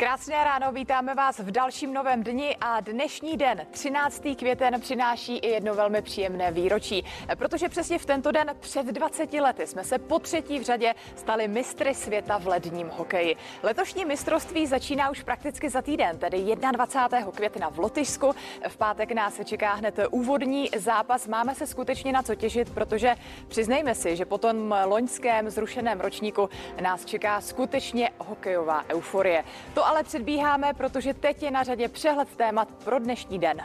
[0.00, 4.22] Krásné ráno, vítáme vás v dalším novém dni a dnešní den, 13.
[4.38, 7.04] květen, přináší i jedno velmi příjemné výročí,
[7.38, 11.48] protože přesně v tento den před 20 lety jsme se po třetí v řadě stali
[11.48, 13.36] mistry světa v ledním hokeji.
[13.62, 17.32] Letošní mistrovství začíná už prakticky za týden, tedy 21.
[17.32, 18.34] května v Lotyšsku.
[18.68, 21.26] V pátek nás čeká hned úvodní zápas.
[21.26, 23.14] Máme se skutečně na co těšit, protože
[23.48, 26.48] přiznejme si, že po tom loňském zrušeném ročníku
[26.80, 29.44] nás čeká skutečně hokejová euforie.
[29.74, 33.62] To ale předbíháme, protože teď je na řadě přehled témat pro dnešní den.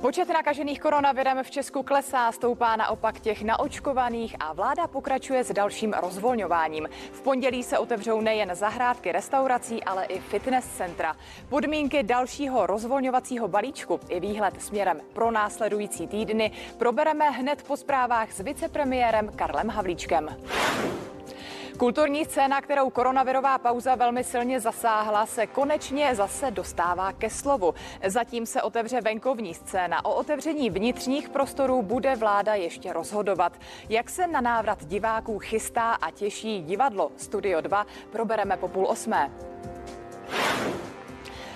[0.00, 5.92] Počet nakažených koronavirem v Česku klesá, stoupá naopak těch naočkovaných a vláda pokračuje s dalším
[5.92, 6.88] rozvolňováním.
[7.12, 11.16] V pondělí se otevřou nejen zahrádky restaurací, ale i fitness centra.
[11.48, 18.40] Podmínky dalšího rozvolňovacího balíčku i výhled směrem pro následující týdny probereme hned po zprávách s
[18.40, 20.36] vicepremiérem Karlem Havlíčkem.
[21.78, 27.74] Kulturní scéna, kterou koronavirová pauza velmi silně zasáhla, se konečně zase dostává ke slovu.
[28.06, 30.04] Zatím se otevře venkovní scéna.
[30.04, 33.52] O otevření vnitřních prostorů bude vláda ještě rozhodovat.
[33.88, 39.30] Jak se na návrat diváků chystá a těší divadlo Studio 2, probereme po půl osmé.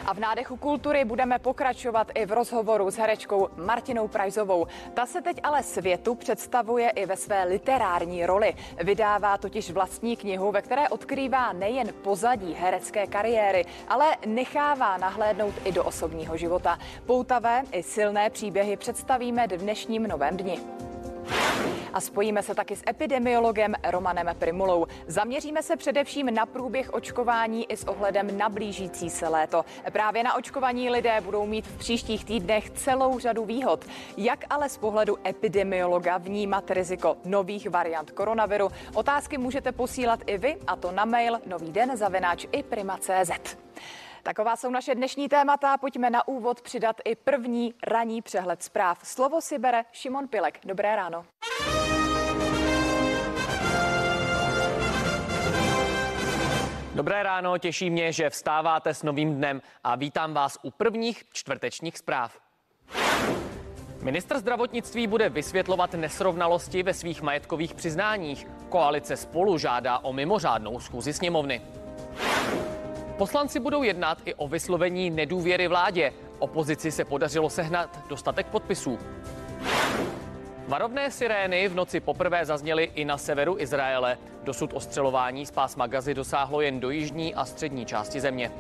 [0.07, 4.67] A v nádechu kultury budeme pokračovat i v rozhovoru s herečkou Martinou Prajzovou.
[4.95, 8.55] Ta se teď ale světu představuje i ve své literární roli.
[8.85, 15.73] Vydává totiž vlastní knihu, ve které odkrývá nejen pozadí herecké kariéry, ale nechává nahlédnout i
[15.73, 16.79] do osobního života.
[17.07, 20.61] Poutavé i silné příběhy představíme dnešním novém dni.
[21.95, 24.87] A spojíme se taky s epidemiologem Romanem Primulou.
[25.07, 29.65] Zaměříme se především na průběh očkování i s ohledem na blížící se léto.
[29.93, 33.85] Právě na očkovaní lidé budou mít v příštích týdnech celou řadu výhod.
[34.17, 38.69] Jak ale z pohledu epidemiologa vnímat riziko nových variant koronaviru?
[38.95, 43.57] Otázky můžete posílat i vy, a to na mail nový den zavináč i prima.cz.
[44.23, 45.79] Taková jsou naše dnešní témata.
[45.79, 48.99] Pojďme na úvod přidat i první ranní přehled zpráv.
[49.03, 50.59] Slovo si bere Šimon Pilek.
[50.65, 51.25] Dobré ráno.
[56.95, 61.99] Dobré ráno, těší mě, že vstáváte s novým dnem a vítám vás u prvních čtvrtečních
[61.99, 62.39] zpráv.
[64.03, 68.47] Ministr zdravotnictví bude vysvětlovat nesrovnalosti ve svých majetkových přiznáních.
[68.69, 71.63] Koalice spolu žádá o mimořádnou schůzi sněmovny.
[73.19, 76.13] Poslanci budou jednat i o vyslovení nedůvěry vládě.
[76.39, 78.99] Opozici se podařilo sehnat dostatek podpisů.
[80.69, 84.19] Varovné sirény v noci poprvé zazněly i na severu Izraele.
[84.43, 88.53] Dosud ostřelování z pásma Gazy dosáhlo jen do jižní a střední části země.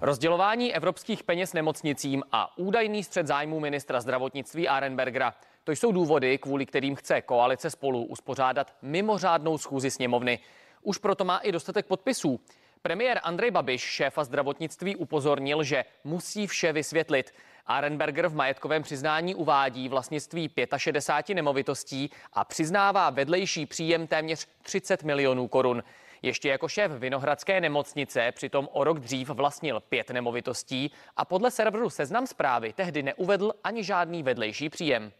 [0.00, 5.34] Rozdělování evropských peněz nemocnicím a údajný střed zájmů ministra zdravotnictví Arenbergera.
[5.64, 10.38] To jsou důvody, kvůli kterým chce koalice spolu uspořádat mimořádnou schůzi sněmovny.
[10.82, 12.40] Už proto má i dostatek podpisů.
[12.82, 17.34] Premiér Andrej Babiš, šéfa zdravotnictví, upozornil, že musí vše vysvětlit.
[17.66, 25.48] Arenberger v majetkovém přiznání uvádí vlastnictví 65 nemovitostí a přiznává vedlejší příjem téměř 30 milionů
[25.48, 25.82] korun.
[26.22, 31.90] Ještě jako šéf Vinohradské nemocnice přitom o rok dřív vlastnil pět nemovitostí a podle serveru
[31.90, 35.12] Seznam zprávy tehdy neuvedl ani žádný vedlejší příjem.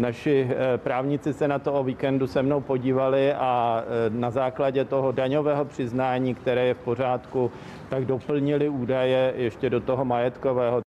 [0.00, 4.84] Naši eh, právníci se na to o víkendu se mnou podívali a eh, na základě
[4.84, 7.50] toho daňového přiznání, které je v pořádku,
[7.88, 10.87] tak doplnili údaje ještě do toho majetkového.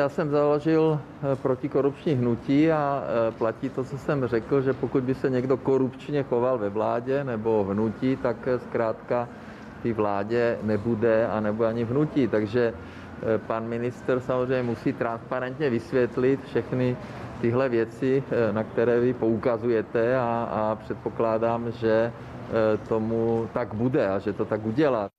[0.00, 3.04] Já jsem založil eh, protikorupční hnutí a
[3.38, 7.64] platí to, co jsem řekl, že pokud by se někdo korupčně choval ve vládě nebo
[7.64, 9.28] v hnutí, tak zkrátka
[9.82, 12.28] ty vládě nebude a nebude ani v hnutí.
[12.28, 12.74] Takže
[13.46, 16.96] pan minister samozřejmě musí transparentně vysvětlit všechny
[17.40, 24.08] tyhle věci, eh, na které vy poukazujete a, a předpokládám, že eh, tomu tak bude
[24.08, 25.15] a že to tak udělá.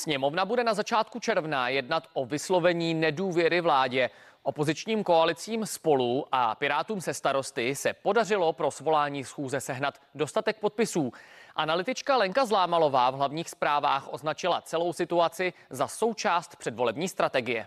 [0.00, 4.10] Sněmovna bude na začátku června jednat o vyslovení nedůvěry vládě.
[4.42, 11.12] Opozičním koalicím spolu a Pirátům se starosty se podařilo pro svolání schůze sehnat dostatek podpisů.
[11.56, 17.66] Analytička Lenka Zlámalová v hlavních zprávách označila celou situaci za součást předvolební strategie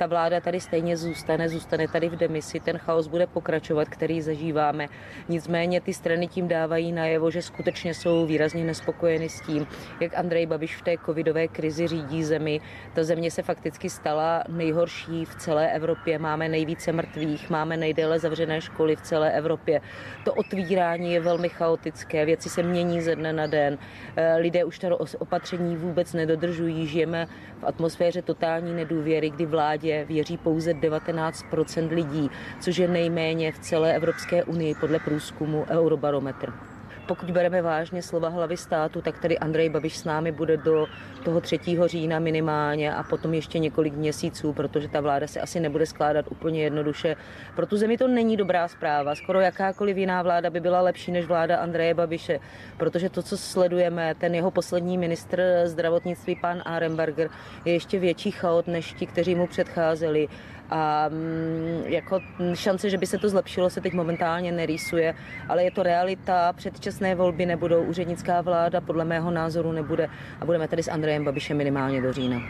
[0.00, 4.88] ta vláda tady stejně zůstane, zůstane tady v demisi, ten chaos bude pokračovat, který zažíváme.
[5.28, 9.66] Nicméně ty strany tím dávají najevo, že skutečně jsou výrazně nespokojeny s tím,
[10.00, 12.60] jak Andrej Babiš v té covidové krizi řídí zemi.
[12.94, 16.18] Ta země se fakticky stala nejhorší v celé Evropě.
[16.18, 19.80] Máme nejvíce mrtvých, máme nejdéle zavřené školy v celé Evropě.
[20.24, 23.78] To otvírání je velmi chaotické, věci se mění ze dne na den.
[24.16, 27.26] Eh, lidé už to opatření vůbec nedodržují, žijeme
[27.60, 33.58] v atmosféře totální nedůvěry, kdy vládě vládě věří pouze 19% lidí, což je nejméně v
[33.58, 36.69] celé Evropské unii podle průzkumu Eurobarometr.
[37.10, 40.86] Pokud bereme vážně slova hlavy státu, tak tedy Andrej Babiš s námi bude do
[41.24, 41.58] toho 3.
[41.86, 46.62] října minimálně a potom ještě několik měsíců, protože ta vláda se asi nebude skládat úplně
[46.62, 47.16] jednoduše.
[47.56, 49.14] Pro tu zemi to není dobrá zpráva.
[49.14, 52.40] Skoro jakákoliv jiná vláda by byla lepší než vláda Andreje Babiše,
[52.76, 57.30] protože to, co sledujeme, ten jeho poslední ministr zdravotnictví, pan Arenberger,
[57.64, 60.28] je ještě větší chaot než ti, kteří mu předcházeli
[60.70, 62.20] a mm, jako
[62.54, 65.14] šance, že by se to zlepšilo, se teď momentálně nerýsuje,
[65.48, 70.08] ale je to realita, předčasné volby nebudou, úřednická vláda podle mého názoru nebude
[70.40, 72.40] a budeme tady s Andrejem Babišem minimálně do října.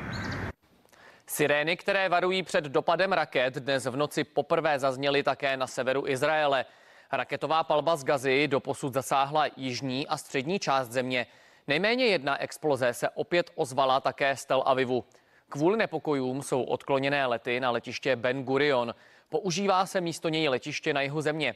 [1.26, 6.64] Sirény, které varují před dopadem raket, dnes v noci poprvé zazněly také na severu Izraele.
[7.12, 11.26] Raketová palba z Gazy doposud zasáhla jižní a střední část země.
[11.68, 15.04] Nejméně jedna exploze se opět ozvala také z Tel Avivu.
[15.50, 18.94] Kvůli nepokojům jsou odkloněné lety na letiště Ben Gurion.
[19.28, 21.54] Používá se místo něj letiště na jihu země.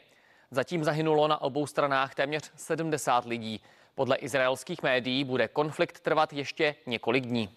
[0.50, 3.61] Zatím zahynulo na obou stranách téměř 70 lidí.
[3.94, 7.50] Podle izraelských médií bude konflikt trvat ještě několik dní.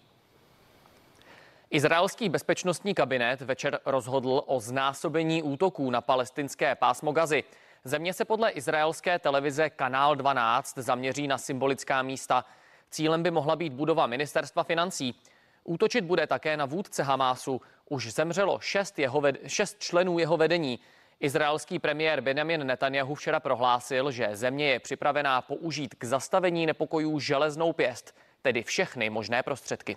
[1.70, 7.44] Izraelský bezpečnostní kabinet večer rozhodl o znásobení útoků na palestinské pásmo Gazy.
[7.84, 12.44] Země se podle izraelské televize Kanál 12 zaměří na symbolická místa.
[12.90, 15.14] Cílem by mohla být budova ministerstva financí.
[15.68, 17.60] Útočit bude také na vůdce Hamásu.
[17.88, 20.78] Už zemřelo šest, jeho ved- šest členů jeho vedení.
[21.20, 27.72] Izraelský premiér Benjamin Netanyahu včera prohlásil, že země je připravená použít k zastavení nepokojů železnou
[27.72, 29.96] pěst, tedy všechny možné prostředky.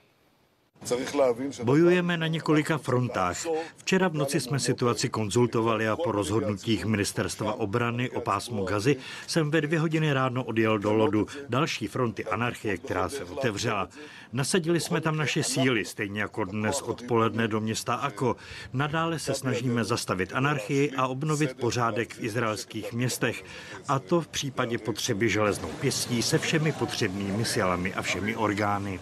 [1.63, 3.45] Bojujeme na několika frontách.
[3.77, 8.95] Včera v noci jsme situaci konzultovali a po rozhodnutích ministerstva obrany o pásmu Gazy
[9.27, 13.89] jsem ve dvě hodiny ráno odjel do lodu další fronty anarchie, která se otevřela.
[14.33, 18.35] Nasadili jsme tam naše síly, stejně jako dnes odpoledne do města Ako.
[18.73, 23.43] Nadále se snažíme zastavit anarchii a obnovit pořádek v izraelských městech.
[23.87, 28.99] A to v případě potřeby železnou pěstí se všemi potřebnými silami a všemi orgány.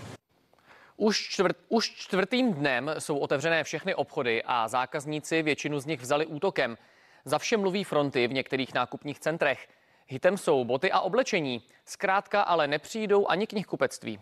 [1.01, 6.25] Už, čtvrt, už čtvrtým dnem jsou otevřené všechny obchody a zákazníci většinu z nich vzali
[6.25, 6.77] útokem.
[7.25, 9.67] Za vše mluví fronty v některých nákupních centrech.
[10.07, 11.61] Hitem jsou boty a oblečení.
[11.85, 14.19] Zkrátka ale nepřijdou ani knihkupectví.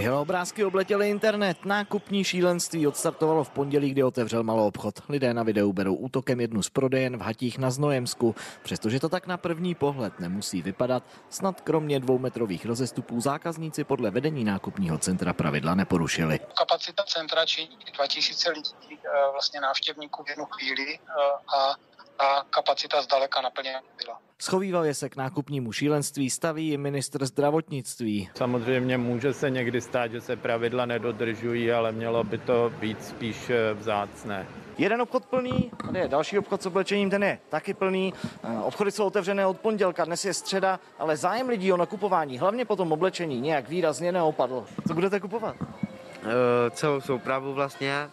[0.00, 1.64] Tyhle obrázky obletěly internet.
[1.64, 4.94] Nákupní šílenství odstartovalo v pondělí, kdy otevřel malou obchod.
[5.08, 8.34] Lidé na videu berou útokem jednu z prodejen v Hatích na Znojemsku.
[8.62, 14.44] Přestože to tak na první pohled nemusí vypadat, snad kromě dvoumetrových rozestupů zákazníci podle vedení
[14.44, 16.38] nákupního centra pravidla neporušili.
[16.38, 18.98] Kapacita centra činí 2000 lidí, eh,
[19.32, 21.12] vlastně návštěvníků v jednu chvíli eh,
[21.56, 21.74] a
[22.20, 24.18] ta kapacita zdaleka naplněna byla.
[24.38, 28.30] Schovývavě se k nákupnímu šílenství staví i ministr zdravotnictví.
[28.34, 33.50] Samozřejmě může se někdy stát, že se pravidla nedodržují, ale mělo by to být spíš
[33.50, 34.46] eh, vzácné.
[34.78, 38.14] Jeden obchod plný, tady je další obchod s oblečením, ten je taky plný.
[38.44, 42.64] Eh, Obchody jsou otevřené od pondělka, dnes je středa, ale zájem lidí o nakupování, hlavně
[42.64, 44.66] po tom oblečení, nějak výrazně neopadl.
[44.88, 45.56] Co budete kupovat?
[45.60, 48.08] Eh, celou soupravu vlastně,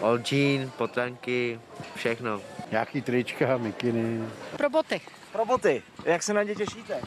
[0.00, 1.60] old jean, potranky,
[1.94, 2.40] všechno.
[2.70, 4.28] Nějaký trička, mikiny.
[4.56, 5.00] Pro boty.
[5.32, 5.82] Pro boty.
[6.04, 7.00] Jak se na ně těšíte?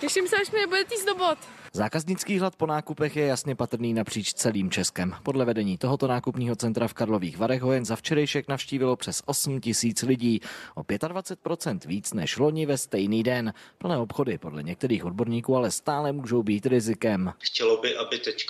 [0.00, 1.38] Těším se, až mi bude týst do bot.
[1.72, 5.16] Zákaznický hlad po nákupech je jasně patrný napříč celým Českem.
[5.22, 9.60] Podle vedení tohoto nákupního centra v Karlových Varech ho jen za včerejšek navštívilo přes 8
[9.60, 10.40] tisíc lidí.
[10.74, 13.54] O 25% víc než loni ve stejný den.
[13.78, 17.32] Plné obchody podle některých odborníků ale stále můžou být rizikem.
[17.38, 18.46] Chtělo by, aby teď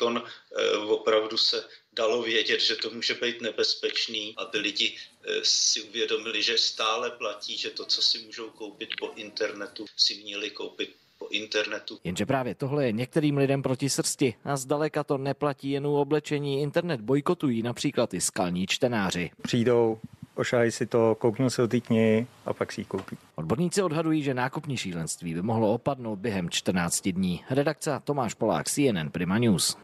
[0.88, 1.64] opravdu se
[1.97, 7.56] dalo vědět, že to může být nebezpečný, aby lidi eh, si uvědomili, že stále platí,
[7.56, 11.99] že to, co si můžou koupit po internetu, si měli koupit po internetu.
[12.04, 16.62] Jenže právě tohle je některým lidem proti srsti a zdaleka to neplatí jen u oblečení.
[16.62, 19.30] Internet bojkotují například i skalní čtenáři.
[19.42, 19.99] Přijdou,
[20.35, 23.16] ošahají si to, kouknou se do té knihy a pak si ji koupí.
[23.35, 27.44] Odborníci odhadují, že nákupní šílenství by mohlo opadnout během 14 dní.
[27.50, 29.76] Redakce Tomáš Polák, CNN Prima News.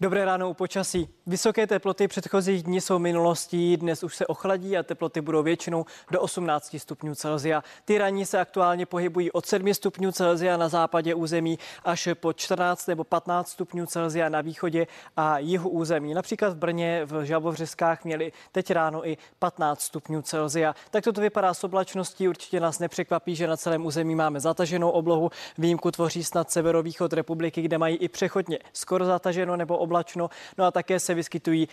[0.00, 1.08] Dobré ráno u počasí.
[1.26, 6.20] Vysoké teploty předchozích dní jsou minulostí, dnes už se ochladí a teploty budou většinou do
[6.20, 7.62] 18 stupňů Celsia.
[7.84, 12.86] Ty ranní se aktuálně pohybují od 7 stupňů Celsia na západě území až po 14
[12.86, 14.86] nebo 15 stupňů Celsia na východě
[15.16, 16.14] a jihu území.
[16.14, 20.74] Například v Brně v Žabovřeskách měli teď ráno i 15 stupňů Celsia.
[20.90, 25.30] Tak toto vypadá s oblačností, určitě nás nepřekvapí, že na celém území máme zataženou oblohu.
[25.58, 30.70] Výjimku tvoří snad severovýchod republiky, kde mají i přechodně skoro zataženo nebo oblačno, no a
[30.70, 31.68] také se vyskytují,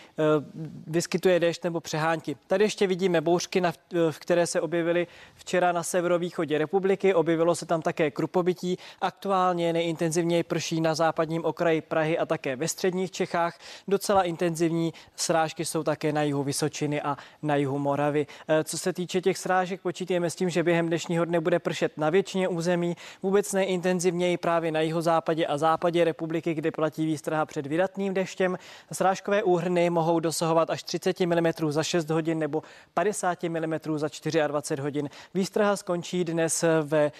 [0.86, 2.36] vyskytuje déšť nebo přehánky.
[2.46, 3.72] Tady ještě vidíme bouřky, na,
[4.10, 7.14] v které se objevily včera na severovýchodě republiky.
[7.14, 8.78] Objevilo se tam také krupobytí.
[9.00, 13.58] Aktuálně nejintenzivněji prší na západním okraji Prahy a také ve středních Čechách.
[13.88, 18.26] Docela intenzivní srážky jsou také na jihu Vysočiny a na jihu Moravy.
[18.64, 22.10] Co se týče těch srážek, počítáme s tím, že během dnešního dne bude pršet na
[22.10, 28.03] většině území, vůbec nejintenzivněji právě na jihozápadě a západě republiky, kde platí výstraha před vydatným
[28.12, 28.58] deštěm.
[28.92, 32.62] Srážkové úhrny mohou dosahovat až 30 mm za 6 hodin nebo
[32.94, 34.08] 50 mm za
[34.46, 35.08] 24 hodin.
[35.34, 37.12] Výstraha skončí dnes ve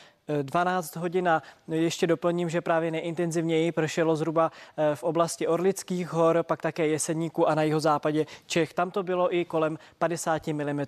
[0.43, 6.43] 12 hodin a ještě doplním, že právě nejintenzivněji pršelo zhruba eh, v oblasti Orlických hor,
[6.43, 8.75] pak také Jeseníku a na jeho západě Čech.
[8.75, 10.87] Tam to bylo i kolem 50 mm eh,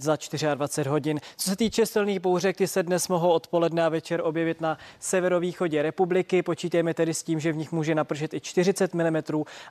[0.00, 0.16] za
[0.54, 1.20] 24 hodin.
[1.36, 5.82] Co se týče silných bouřek, ty se dnes mohou odpoledne a večer objevit na severovýchodě
[5.82, 6.42] republiky.
[6.42, 9.16] Počítáme tedy s tím, že v nich může napršet i 40 mm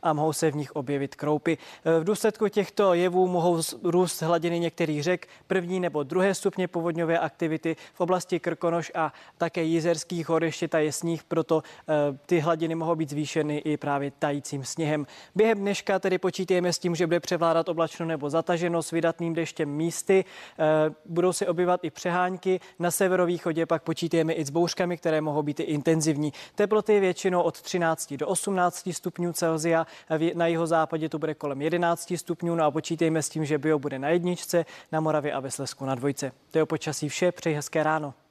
[0.03, 1.57] a mohou se v nich objevit kroupy.
[1.85, 7.19] Eh, v důsledku těchto jevů mohou růst hladiny některých řek, první nebo druhé stupně povodňové
[7.19, 12.17] aktivity v oblasti Krkonoš Norož a také Jizerských hor ještě ta je sníh, proto eh,
[12.25, 15.07] ty hladiny mohou být zvýšeny i právě tajícím sněhem.
[15.35, 19.69] Během dneška tedy počítáme s tím, že bude převládat oblačno nebo zataženo s vydatným deštěm
[19.69, 20.25] místy.
[20.59, 22.59] Eh, budou se objevovat i přehánky.
[22.79, 26.33] Na severovýchodě pak počítáme i s bouřkami, které mohou být i intenzivní.
[26.55, 29.87] Teploty většinou od 13 do 18 stupňů Celzia.
[30.33, 32.55] Na jeho západě to bude kolem 11 stupňů.
[32.55, 35.85] No a počítejme s tím, že bio bude na jedničce, na Moravě a ve Slesku
[35.85, 36.31] na dvojce.
[36.51, 37.31] To je o počasí vše.
[37.31, 38.24] Přeji hezké ráno.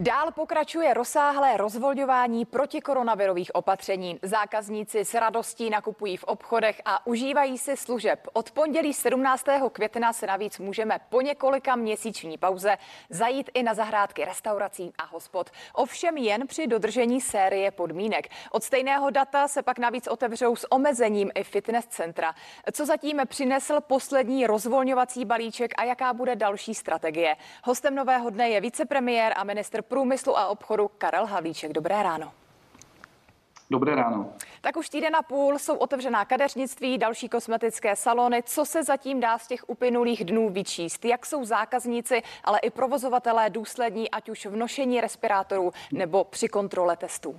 [0.00, 4.18] Dál pokračuje rozsáhlé rozvolňování protikoronavirových opatření.
[4.22, 8.28] Zákazníci s radostí nakupují v obchodech a užívají si služeb.
[8.32, 9.44] Od pondělí 17.
[9.72, 12.76] května se navíc můžeme po několika měsíční pauze
[13.10, 15.50] zajít i na zahrádky restaurací a hospod.
[15.72, 18.28] Ovšem jen při dodržení série podmínek.
[18.50, 22.34] Od stejného data se pak navíc otevřou s omezením i fitness centra.
[22.72, 27.36] Co zatím přinesl poslední rozvolňovací balíček a jaká bude další strategie?
[27.64, 31.72] Hostem nového dne je vicepremiér a ministr průmyslu a obchodu Karel Havlíček.
[31.72, 32.32] Dobré ráno.
[33.70, 34.32] Dobré ráno.
[34.60, 38.42] Tak už týden a půl jsou otevřená kadeřnictví, další kosmetické salony.
[38.46, 41.04] Co se zatím dá z těch uplynulých dnů vyčíst?
[41.04, 46.96] Jak jsou zákazníci, ale i provozovatelé důslední, ať už v nošení respirátorů nebo při kontrole
[46.96, 47.36] testů?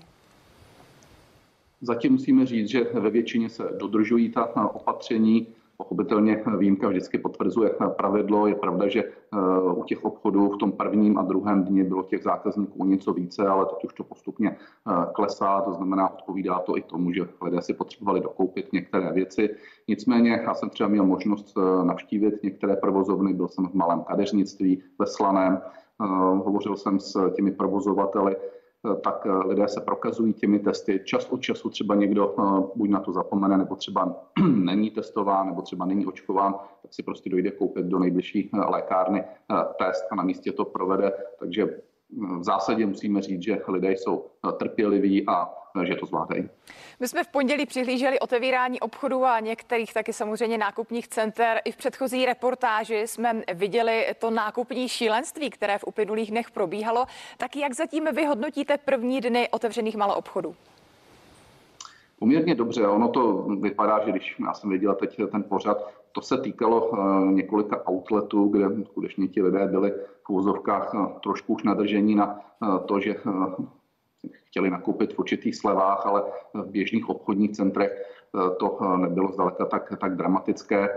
[1.82, 5.48] Zatím musíme říct, že ve většině se dodržují ta opatření.
[5.82, 8.48] Pochopitelně výjimka vždycky potvrzuje pravidlo.
[8.48, 9.38] Je pravda, že eh,
[9.76, 13.66] u těch obchodů v tom prvním a druhém dni bylo těch zákazníků něco více, ale
[13.66, 17.74] teď už to postupně eh, klesá, to znamená, odpovídá to i tomu, že lidé si
[17.74, 19.50] potřebovali dokoupit některé věci.
[19.88, 24.84] Nicméně já jsem třeba měl možnost eh, navštívit některé provozovny, byl jsem v malém kadeřnictví
[25.00, 25.62] ve Slaném,
[26.44, 28.36] hovořil jsem s těmi provozovateli,
[29.04, 31.02] tak eh, lidé se prokazují těmi testy.
[31.04, 34.16] Čas od času třeba někdo eh, buď na to zapomene, nebo třeba
[34.48, 39.24] není testován, nebo třeba není očkován, tak si prostě dojde koupit do nejbližší lékárny
[39.78, 41.14] test a na místě to provede.
[41.40, 41.82] Takže
[42.12, 44.26] v zásadě musíme říct, že lidé jsou
[44.58, 45.50] trpěliví a
[45.84, 46.50] že to zvládají.
[47.00, 51.62] My jsme v pondělí přihlíželi otevírání obchodů a některých taky samozřejmě nákupních center.
[51.66, 57.06] I v předchozí reportáži jsme viděli to nákupní šílenství, které v uplynulých dnech probíhalo.
[57.38, 60.56] Tak jak zatím vyhodnotíte první dny otevřených maloobchodů?
[62.20, 62.88] Poměrně dobře.
[62.88, 67.32] Ono to vypadá, že když já jsem viděla teď ten pořad, to se týkalo eh,
[67.32, 69.94] několika outletů, kde skutečně ti lidé byli
[70.28, 73.16] v úzovkách eh, trošku už nadržení na eh, to, že
[74.34, 77.92] chtěli nakoupit v určitých slevách, ale v běžných obchodních centrech
[78.60, 80.90] to nebylo zdaleka tak, tak dramatické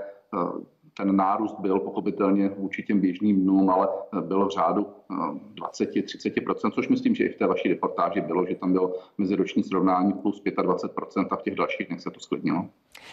[0.96, 3.88] ten nárůst byl pochopitelně vůči těm běžným dnům, ale
[4.20, 4.86] byl v řádu
[5.54, 10.12] 20-30%, což myslím, že i v té vaší reportáži bylo, že tam bylo meziroční srovnání
[10.12, 12.68] plus 25% a v těch dalších dnech se to sklidnilo.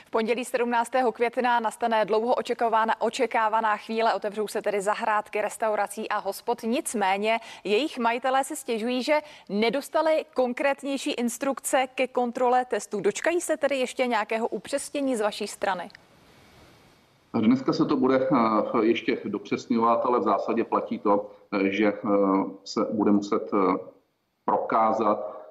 [0.07, 0.91] V pondělí 17.
[1.13, 6.63] května nastane dlouho očekávaná, očekávaná chvíle, otevřou se tedy zahrádky, restaurací a hospod.
[6.63, 9.19] Nicméně jejich majitelé se stěžují, že
[9.50, 13.01] nedostali konkrétnější instrukce ke kontrole testů.
[13.01, 15.89] Dočkají se tedy ještě nějakého upřesnění z vaší strany?
[17.39, 22.09] Dneska se to bude eh, ještě dopřesňovat, ale v zásadě platí to, eh, že eh,
[22.63, 23.51] se bude muset
[24.45, 25.41] prokázat,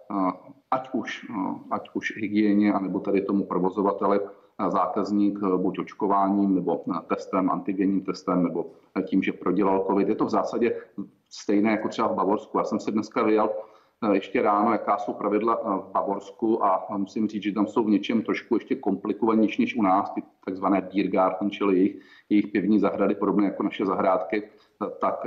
[0.70, 1.26] ať už,
[1.70, 4.20] ať už hygieně, anebo tady tomu provozovateli,
[4.68, 8.70] zákazník buď očkováním, nebo testem, antigenním testem, nebo
[9.04, 10.08] tím, že prodělal COVID.
[10.08, 10.82] Je to v zásadě
[11.28, 12.58] stejné jako třeba v Bavorsku.
[12.58, 13.79] Já jsem se dneska vyjel Eh,
[14.12, 17.90] ještě ráno, jaká jsou pravidla eh, v Bavorsku a musím říct, že tam jsou v
[17.90, 23.14] něčem trošku ještě komplikovanější než u nás, ty takzvané Biergarten, čili jejich, jejich pivní zahrady,
[23.14, 24.42] podobné jako naše zahrádky.
[24.98, 25.26] Tak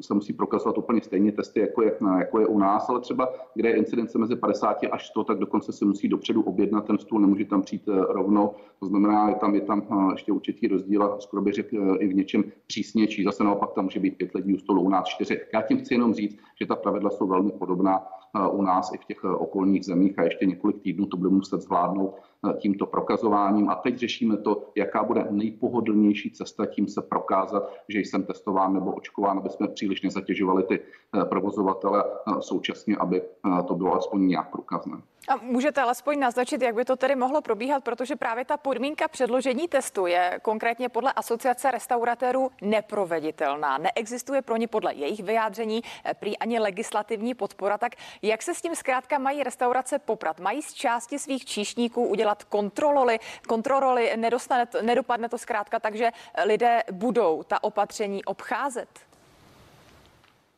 [0.00, 3.68] se musí prokazovat úplně stejně testy, jako je, jako je u nás, ale třeba kde
[3.68, 7.44] je incidence mezi 50 až 100, tak dokonce se musí dopředu objednat ten stůl, nemůže
[7.44, 8.50] tam přijít rovnou.
[8.80, 12.14] To znamená, je tam, je tam ještě určitý rozdíl a skoro bych řekl i v
[12.14, 13.24] něčem přísnější.
[13.24, 15.40] Zase naopak tam může být pět lidí u stolu, u nás čtyři.
[15.54, 18.02] Já tím chci jenom říct, že ta pravidla jsou velmi podobná
[18.50, 22.14] u nás i v těch okolních zemích a ještě několik týdnů to bude muset zvládnout
[22.58, 23.70] tímto prokazováním.
[23.70, 28.92] A teď řešíme to, jaká bude nejpohodlnější cesta tím se prokázat, že jsem testován nebo
[28.92, 30.80] očkován, aby jsme příliš nezatěžovali ty
[31.28, 32.04] provozovatele
[32.40, 33.22] současně, aby
[33.68, 34.96] to bylo aspoň nějak průkazné.
[35.28, 39.68] A můžete alespoň naznačit, jak by to tedy mohlo probíhat, protože právě ta podmínka předložení
[39.68, 43.78] testu je konkrétně podle asociace restauratérů neproveditelná.
[43.78, 47.78] Neexistuje pro ně podle jejich vyjádření eh, prý ani legislativní podpora.
[47.78, 47.92] Tak
[48.22, 50.40] jak se s tím zkrátka mají restaurace poprat?
[50.40, 53.18] Mají z části svých číšníků udělat kontrololy,
[53.48, 56.10] kontrololy nedostane, nedopadne to zkrátka takže
[56.44, 58.88] lidé budou ta opatření obcházet?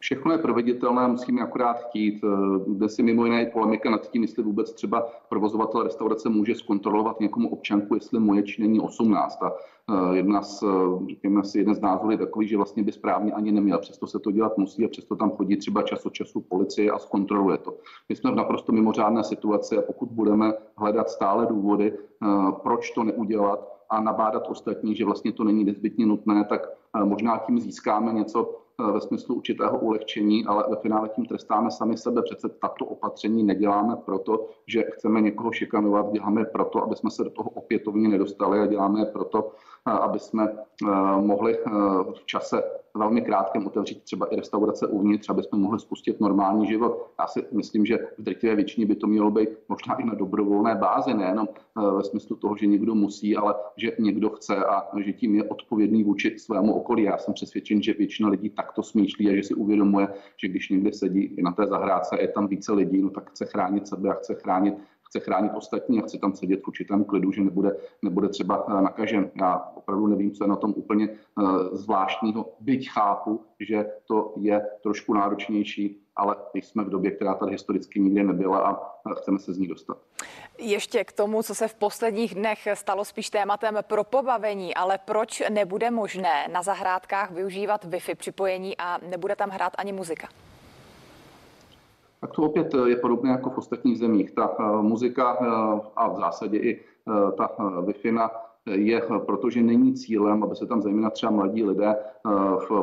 [0.01, 2.25] Všechno je proveditelné, musíme akorát chtít.
[2.67, 7.49] Jde si mimo jiné polemika nad tím, jestli vůbec třeba provozovatel restaurace může zkontrolovat někomu
[7.49, 9.43] občanku, jestli mu je či není 18.
[9.43, 10.65] A eh, jedna z,
[11.09, 13.79] řekněme si, jeden z názorů je takový, že vlastně by správně ani neměl.
[13.79, 16.99] Přesto se to dělat musí a přesto tam chodí třeba čas od času policie a
[16.99, 17.75] zkontroluje to.
[18.09, 22.27] My jsme v naprosto mimořádné situaci a pokud budeme hledat stále důvody, eh,
[22.63, 27.39] proč to neudělat a nabádat ostatní, že vlastně to není nezbytně nutné, tak eh, možná
[27.39, 32.23] tím získáme něco Eh, ve smyslu určitého ulehčení, ale ve finále tím trestáme sami sebe.
[32.23, 37.31] Přece tato opatření neděláme proto, že chceme někoho šikanovat, děláme proto, aby jsme se do
[37.31, 39.53] toho opětovně nedostali a děláme proto, eh,
[39.85, 40.87] aby jsme eh,
[41.21, 41.59] mohli
[42.15, 42.63] v čase
[42.95, 47.11] velmi krátkém otevřít třeba i restaurace uvnitř, aby jsme mohli spustit normální život.
[47.21, 50.75] Já si myslím, že v drtivé většině by to mělo být možná i na dobrovolné
[50.75, 51.49] bázi, nejenom
[51.97, 56.05] ve smyslu toho, že někdo musí, ale že někdo chce a že tím je odpovědný
[56.05, 57.03] vůči svému okolí.
[57.03, 60.69] Já jsem přesvědčen, že většina lidí tak takto smýšlí a že si uvědomuje, že když
[60.69, 64.15] někde sedí na té zahrádce je tam více lidí, no tak chce chránit sebe a
[64.15, 64.75] chce chránit
[65.09, 68.83] chce chránit ostatní a chce tam sedět v určitém klidu, že nebude, nebude třeba eh,
[68.83, 69.31] nakažen.
[69.41, 74.67] Já opravdu nevím, co je na tom úplně eh, zvláštního, byť chápu, že to je
[74.83, 79.59] trošku náročnější, ale jsme v době, která tady historicky nikdy nebyla a chceme se z
[79.59, 79.99] ní dostat.
[80.59, 85.43] Ještě k tomu, co se v posledních dnech stalo spíš tématem pro pobavení, ale proč
[85.51, 90.29] nebude možné na zahrádkách využívat Wi-Fi připojení a nebude tam hrát ani muzika?
[92.21, 94.31] Tak to opět je podobné jako v ostatních zemích.
[94.31, 96.81] Ta uh, muzika uh, a v zásadě i
[97.37, 98.29] ta Wi-Fi
[98.67, 101.97] je, protože není cílem, aby se tam zejména třeba mladí lidé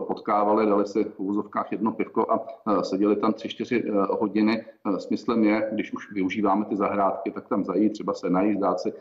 [0.07, 2.45] potkávali, dali si v úzovkách jedno pivko a
[2.83, 4.65] seděli tam tři čtyři hodiny.
[4.97, 8.93] Smyslem je, když už využíváme ty zahrádky, tak tam zajít, třeba se najít, dát si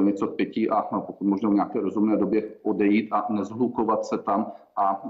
[0.00, 4.52] něco k pití a pokud možno v nějaké rozumné době odejít a nezhlukovat se tam
[4.76, 5.02] a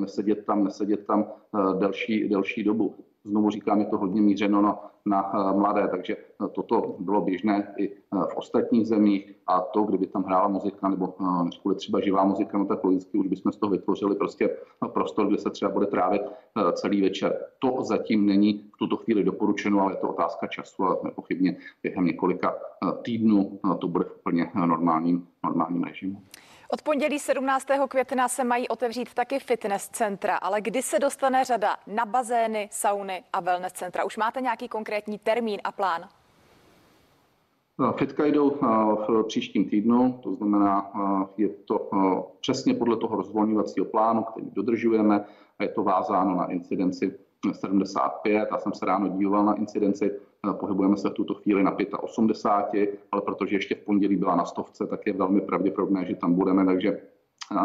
[0.00, 1.24] nesedět tam, nesedět tam
[1.78, 2.94] delší, delší dobu.
[3.24, 7.74] Znovu říkám, je to hodně mířeno na, na eh, mladé, takže eh, toto bylo běžné
[7.78, 12.24] i eh, v ostatních zemích a to, kdyby tam hrála muzika nebo než třeba živá
[12.24, 14.56] muzika, no tak logicky už bychom z toho vytvořili prostě
[14.92, 16.22] prostor, kde se třeba bude trávit
[16.72, 17.38] celý večer.
[17.58, 22.04] To zatím není v tuto chvíli doporučeno, ale je to otázka času a nepochybně během
[22.04, 22.54] několika
[23.02, 26.22] týdnů to bude v úplně normálním, normálním režimu.
[26.74, 27.66] Od pondělí 17.
[27.88, 33.24] května se mají otevřít taky fitness centra, ale kdy se dostane řada na bazény, sauny
[33.32, 34.04] a wellness centra?
[34.04, 36.08] Už máte nějaký konkrétní termín a plán?
[37.78, 40.92] No, fitka jdou v příštím týdnu, to znamená,
[41.36, 41.90] je to
[42.40, 45.24] přesně podle toho rozvolňovacího plánu, který dodržujeme
[45.58, 47.18] a je to vázáno na incidenci
[47.52, 48.48] 75.
[48.50, 50.20] Já jsem se ráno díval na incidenci
[50.52, 54.86] Pohybujeme se v tuto chvíli na 85, ale protože ještě v pondělí byla na stovce,
[54.86, 57.00] tak je velmi pravděpodobné, že tam budeme, takže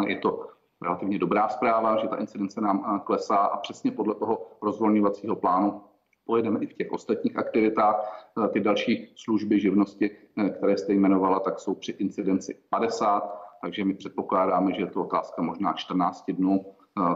[0.08, 0.48] je to
[0.82, 5.82] relativně dobrá zpráva, že ta incidence nám klesá a přesně podle toho rozvolňovacího plánu
[6.26, 8.26] pojedeme i v těch ostatních aktivitách.
[8.54, 10.12] Ty další služby živnosti,
[10.58, 15.42] které jste jmenovala, tak jsou při incidenci 50, takže my předpokládáme, že je to otázka
[15.42, 16.66] možná 14 dnů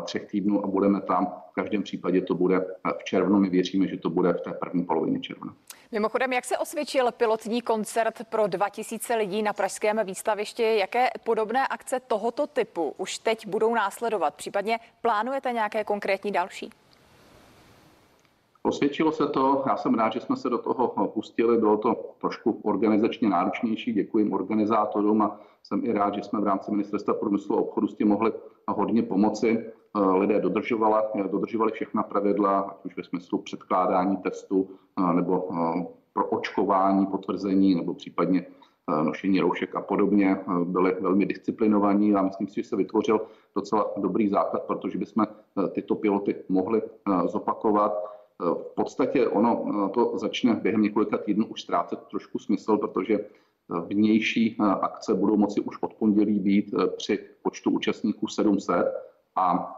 [0.03, 1.25] třech týdnů a budeme tam.
[1.51, 2.59] V každém případě to bude
[2.99, 3.39] v červnu.
[3.39, 5.53] My věříme, že to bude v té první polovině června.
[5.91, 10.77] Mimochodem, jak se osvědčil pilotní koncert pro 2000 lidí na Pražském výstavišti?
[10.77, 14.35] Jaké podobné akce tohoto typu už teď budou následovat?
[14.35, 16.69] Případně plánujete nějaké konkrétní další?
[18.63, 22.59] Osvědčilo se to, já jsem rád, že jsme se do toho pustili, bylo to trošku
[22.63, 27.61] organizačně náročnější, děkuji organizátorům a jsem i rád, že jsme v rámci ministerstva průmyslu a
[27.61, 28.31] obchodu s tím mohli
[28.67, 29.65] hodně pomoci.
[30.17, 34.69] Lidé dodržovali, dodržovali všechna pravidla, ať už ve smyslu předkládání testu
[35.13, 35.49] nebo
[36.13, 38.45] pro očkování, potvrzení nebo případně
[39.04, 43.21] nošení roušek a podobně, byli velmi disciplinovaní a myslím si, že se vytvořil
[43.56, 45.26] docela dobrý základ, protože bychom
[45.71, 46.82] tyto piloty mohli
[47.26, 48.04] zopakovat.
[48.39, 53.19] V podstatě ono to začne během několika týdnů už ztrácet trošku smysl, protože
[53.81, 58.86] vnější akce budou moci už od pondělí být při počtu účastníků 700
[59.36, 59.77] a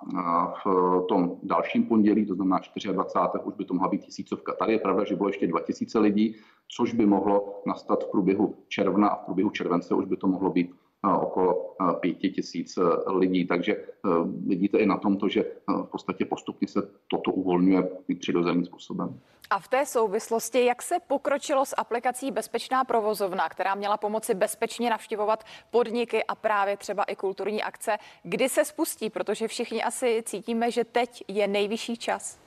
[0.66, 2.60] v tom dalším pondělí, to znamená
[2.92, 3.44] 24.
[3.44, 4.54] už by to mohla být tisícovka.
[4.54, 6.36] Tady je pravda, že bylo ještě 2000 lidí,
[6.68, 10.50] což by mohlo nastat v průběhu června a v průběhu července už by to mohlo
[10.50, 10.72] být
[11.20, 13.48] okolo pěti tisíc lidí.
[13.48, 13.86] Takže
[14.26, 17.90] vidíte i na tomto, že v podstatě postupně se toto uvolňuje
[18.20, 19.20] přirozeným způsobem.
[19.50, 24.90] A v té souvislosti, jak se pokročilo s aplikací Bezpečná provozovna, která měla pomoci bezpečně
[24.90, 30.72] navštěvovat podniky a právě třeba i kulturní akce, kdy se spustí, protože všichni asi cítíme,
[30.72, 32.40] že teď je nejvyšší čas.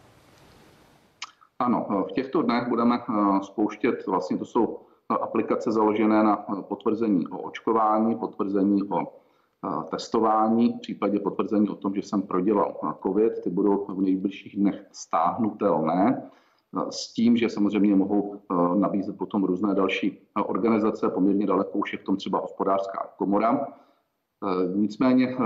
[1.59, 2.99] Ano, v těchto dnech budeme
[3.43, 4.81] spouštět, vlastně to jsou
[5.15, 6.37] aplikace založené na
[6.69, 9.13] potvrzení o očkování, potvrzení o
[9.91, 14.87] testování, v případě potvrzení o tom, že jsem prodělal COVID, ty budou v nejbližších dnech
[14.93, 16.31] stáhnutelné
[16.91, 18.41] s tím, že samozřejmě mohou
[18.75, 23.67] nabízet potom různé další organizace, poměrně daleko už je v tom třeba hospodářská komora.
[24.75, 25.37] Nicméně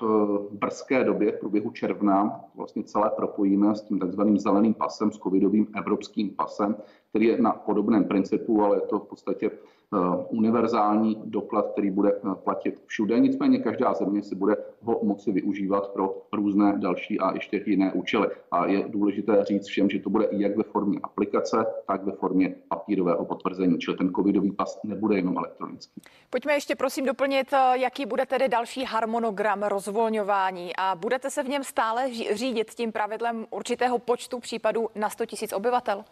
[0.00, 5.18] v brzké době, v průběhu června, vlastně celé propojíme s tím takzvaným zeleným pasem, s
[5.18, 6.76] covidovým evropským pasem,
[7.08, 9.81] který je na podobném principu, ale je to v podstatě Eh,
[10.28, 13.20] univerzální doklad, který bude eh, platit všude.
[13.20, 18.28] Nicméně každá země si bude ho moci využívat pro různé další a ještě jiné účely.
[18.50, 22.12] A je důležité říct všem, že to bude i jak ve formě aplikace, tak ve
[22.12, 26.00] formě papírového potvrzení, čili ten covidový pas nebude jenom elektronický.
[26.30, 31.48] Pojďme ještě prosím doplnit, eh, jaký bude tedy další harmonogram rozvolňování a budete se v
[31.48, 36.04] něm stále řídit tím pravidlem určitého počtu případů na 100 000 obyvatel?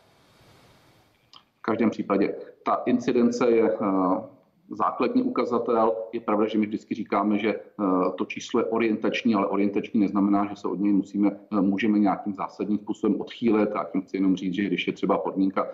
[1.60, 3.76] V každém případě ta incidence je eh,
[4.70, 5.92] základní ukazatel.
[6.12, 7.84] Je pravda, že my vždycky říkáme, že eh,
[8.18, 12.34] to číslo je orientační, ale orientační neznamená, že se od něj musíme, eh, můžeme nějakým
[12.34, 13.72] zásadním způsobem odchýlit.
[13.72, 15.68] A tím chci jenom říct, že když je třeba podmínka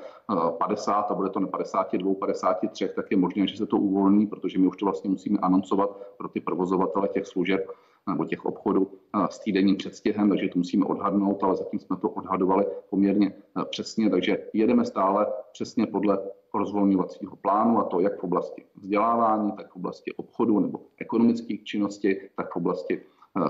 [0.58, 4.58] 50 a bude to na 52, 53, tak je možné, že se to uvolní, protože
[4.58, 7.70] my už to vlastně musíme anoncovat pro ty provozovatele těch služeb
[8.08, 8.90] nebo těch obchodů
[9.30, 13.32] s týdenním předstihem, takže to musíme odhadnout, ale zatím jsme to odhadovali poměrně
[13.70, 16.18] přesně, takže jedeme stále přesně podle
[16.54, 22.16] rozvolňovacího plánu a to jak v oblasti vzdělávání, tak v oblasti obchodu nebo ekonomických činností,
[22.36, 23.00] tak v oblasti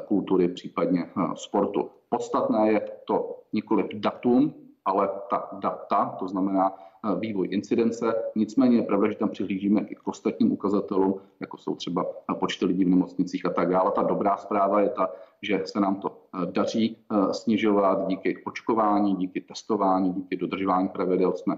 [0.08, 1.90] kultury, případně sportu.
[2.08, 4.54] Podstatné je to nikoli datum,
[4.86, 6.72] ale ta data, to znamená
[7.06, 8.14] Eh, vývoj incidence.
[8.34, 12.64] Nicméně je pravda, že tam přihlížíme i k ostatním ukazatelům, jako jsou třeba eh, počty
[12.64, 13.92] lidí v nemocnicích a tak dále.
[13.94, 15.08] Ta dobrá zpráva je ta,
[15.42, 16.96] že se nám to eh, daří
[17.32, 21.56] snižovat díky očkování, díky testování, díky dodržování pravidel jsme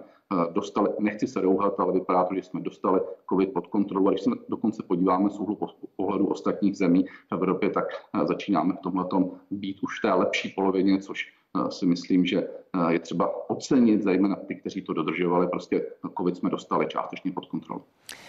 [0.53, 4.09] dostali, nechci se rouhat, ale vypadá to, že jsme dostali COVID pod kontrolu.
[4.09, 5.59] A když se dokonce podíváme z úhlu
[5.97, 7.85] pohledu ostatních zemí v Evropě, tak
[8.25, 9.07] začínáme v tomhle
[9.51, 11.38] být už v té lepší polovině, což
[11.71, 15.49] si myslím, že eh, je třeba ocenit, zejména ty, kteří to dodržovali.
[15.49, 15.87] Prostě
[16.19, 17.85] COVID jsme dostali částečně pod kontrolu.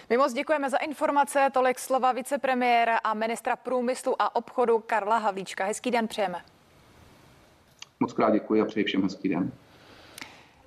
[0.09, 1.49] My moc děkujeme za informace.
[1.53, 5.65] Tolik slova vicepremiéra a ministra průmyslu a obchodu Karla Havlíčka.
[5.65, 6.41] Hezký den přejeme.
[7.99, 9.51] Moc krát děkuji a přeji všem hezký den.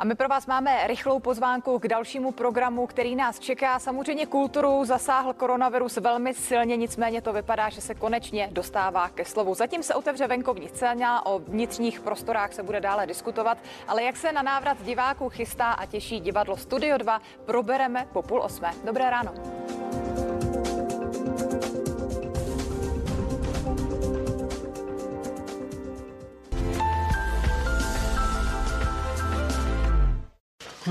[0.02, 3.78] A my pro vás máme rychlou pozvánku k dalšímu programu, který nás čeká.
[3.78, 9.54] Samozřejmě kulturu zasáhl koronavirus velmi silně, nicméně to vypadá, že se konečně dostává ke slovu.
[9.54, 14.32] Zatím se otevře venkovní scéna, o vnitřních prostorách se bude dále diskutovat, ale jak se
[14.32, 18.72] na návrat diváků chystá a těší divadlo Studio 2, probereme po půl osmé.
[18.84, 19.32] Dobré ráno.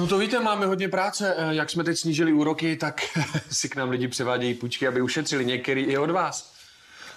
[0.02, 1.36] No to víte, máme hodně práce.
[1.38, 3.02] Eh, jak jsme teď snížili úroky, tak
[3.52, 6.54] si k nám lidi převádějí půjčky, aby ušetřili některý i od vás.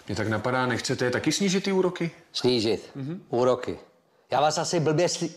[0.07, 2.11] Mě tak napadá, nechcete taky snížit ty úroky?
[2.33, 2.91] Snížit?
[2.97, 3.19] Mm-hmm.
[3.29, 3.79] Úroky.
[4.31, 5.31] Já vás asi blbě sli...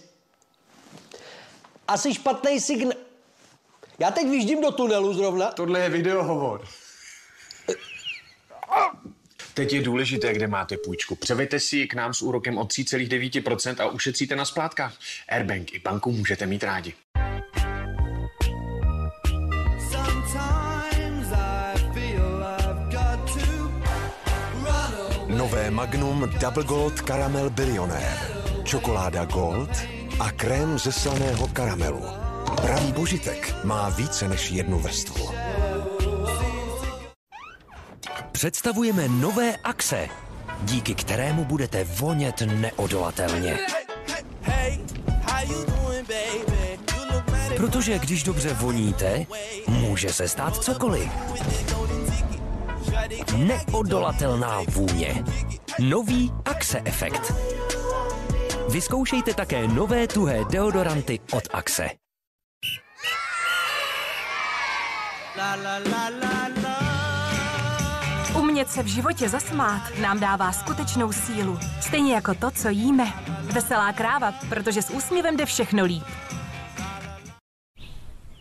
[1.88, 2.98] Asi špatný signál.
[4.00, 5.52] Já teď vyjíždím do tunelu zrovna.
[5.52, 6.68] Tohle je videohovor.
[9.54, 11.16] Teď je důležité, kde máte půjčku.
[11.16, 14.94] Převejte si ji k nám s úrokem o 3,9% a ušetříte na splátkách.
[15.30, 16.94] Airbank i banku můžete mít rádi.
[25.78, 28.18] Magnum Double Gold Caramel Billionaire.
[28.64, 29.70] Čokoláda Gold
[30.20, 32.02] a krém ze slaného karamelu.
[32.62, 35.30] Pravý božitek má více než jednu vrstvu.
[38.32, 40.10] Představujeme nové akce,
[40.62, 43.60] díky kterému budete vonět neodolatelně.
[47.58, 49.26] Protože když dobře voníte,
[49.68, 51.10] může se stát cokoliv.
[53.38, 55.24] Neodolatelná vůně.
[55.80, 57.34] Nový Axe efekt.
[58.72, 61.90] Vyzkoušejte také nové tuhé deodoranty od Axe.
[68.40, 71.60] Umět se v životě zasmát nám dává skutečnou sílu.
[71.82, 73.14] Stejně jako to, co jíme.
[73.54, 76.04] Veselá kráva, protože s úsměvem jde všechno líp.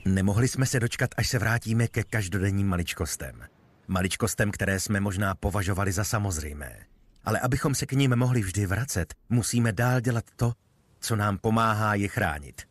[0.05, 3.56] Nemohli jsme se dočkat, až se vrátíme ke každodenním maličkostem.
[3.89, 6.77] Maličkostem, které jsme možná považovali za samozřejmé.
[7.25, 10.53] Ale abychom se k ním mohli vždy vracet, musíme dál dělat to,
[11.01, 12.63] co nám pomáhá je chránit.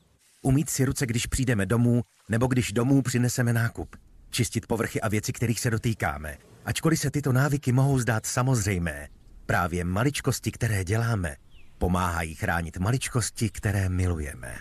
[0.41, 3.95] Umít si ruce, když přijdeme domů, nebo když domů přineseme nákup.
[4.30, 6.38] Čistit povrchy a věci, kterých se dotýkáme.
[6.65, 9.08] Ačkoliv se tyto návyky mohou zdát samozřejmé,
[9.45, 11.36] právě maličkosti, které děláme,
[11.78, 14.56] pomáhají chránit maličkosti, které milujeme.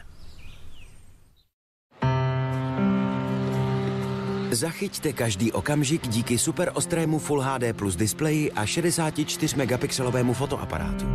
[4.54, 11.06] Zachyťte každý okamžik díky super ostrému Full HD Plus displeji a 64 megapixelovému fotoaparátu.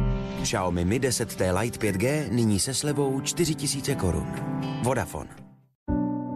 [0.44, 4.28] Xiaomi Mi 10T Lite 5G nyní se slevou 4000 korun.
[4.84, 5.30] Vodafone.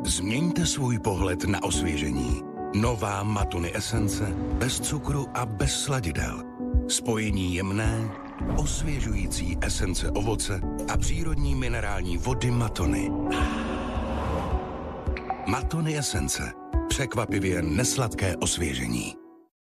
[0.05, 2.41] Změňte svůj pohled na osvěžení.
[2.75, 4.23] Nová Matuny esence
[4.59, 6.43] bez cukru a bez sladidel.
[6.87, 8.11] Spojení jemné,
[8.57, 10.61] osvěžující esence ovoce
[10.93, 13.11] a přírodní minerální vody Matony.
[15.45, 16.51] Matony esence.
[16.89, 19.15] Překvapivě nesladké osvěžení.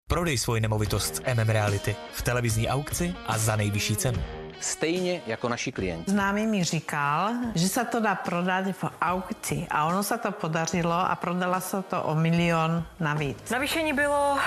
[0.09, 4.19] Prodej svoji nemovitost s MM Reality v televizní aukci a za nejvyšší cenu.
[4.59, 6.11] Stejně jako naši klienti.
[6.11, 10.93] Známý mi říkal, že se to dá prodat v aukci a ono se to podařilo
[10.93, 13.49] a prodala se to o milion navíc.
[13.51, 14.37] Navýšení bylo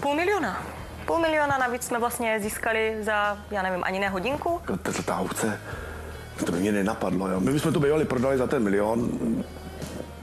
[0.00, 0.62] půl miliona.
[1.06, 4.60] Půl miliona navíc jsme vlastně získali za, já nevím, ani ne hodinku.
[4.82, 5.60] Ta, ta aukce,
[6.46, 7.28] to by mě nenapadlo.
[7.28, 7.40] Jo.
[7.40, 9.10] My bychom to bývali prodali za ten milion,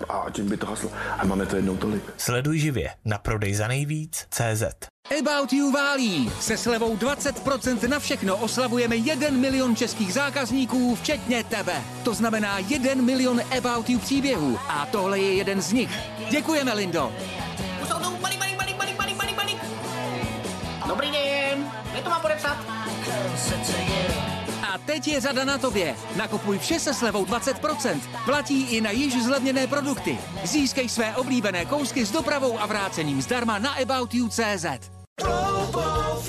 [0.10, 0.92] a tím by to haslo.
[1.18, 2.04] A máme to jednou tolik.
[2.18, 4.63] Sleduj živě na prodej za nejvíc CZ.
[5.20, 6.32] About You válí.
[6.39, 11.82] Se slevou 20% na všechno oslavujeme 1 milion českých zákazníků, včetně tebe.
[12.04, 14.60] To znamená 1 milion About You příběhů.
[14.70, 16.00] A tohle je jeden z nich.
[16.30, 17.13] Děkujeme, Lindo.
[20.88, 22.58] Dobrý den, kde to mám podepsat?
[24.74, 25.96] A teď je řada na tobě.
[26.16, 28.00] Nakupuj vše se slevou 20%.
[28.26, 30.18] Platí i na již zlevněné produkty.
[30.44, 35.03] Získej své oblíbené kousky s dopravou a vrácením zdarma na aboutyou.cz.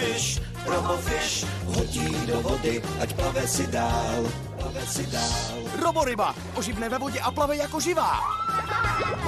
[0.04, 5.56] Robofish, Robofish, hodí do vody, ať plave si dál, plave si dál.
[5.80, 8.20] Roboryba, oživne ve vodě a plave jako živá.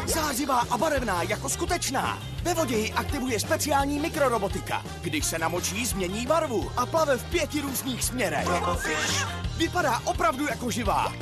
[0.06, 2.18] Zářivá a barevná jako skutečná.
[2.42, 4.82] Ve vodě ji aktivuje speciální mikrorobotika.
[5.02, 8.46] Když se namočí, změní barvu a plave v pěti různých směrech.
[8.46, 9.26] Robofish.
[9.56, 11.12] Vypadá opravdu jako živá.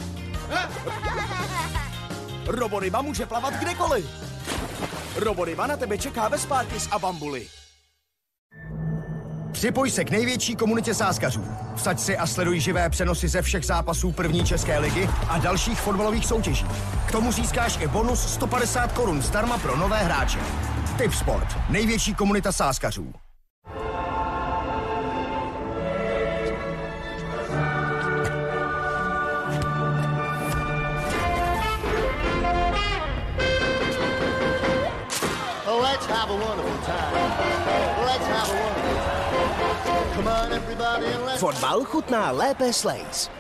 [2.47, 4.07] Roboryba může plavat kdekoliv.
[5.17, 7.64] Roboryba na tebe čeká ve Sparkis a Bambuli.
[9.55, 11.45] Připoj se k největší komunitě sáskařů.
[11.77, 16.27] Vsaď si a sleduj živé přenosy ze všech zápasů první České ligy a dalších fotbalových
[16.27, 16.67] soutěží.
[17.09, 20.39] K tomu získáš i bonus 150 korun zdarma pro nové hráče.
[20.99, 21.47] Tip Sport.
[21.71, 23.24] Největší komunita sáskařů.
[41.45, 43.31] Fotbal chutná lépe s Lays.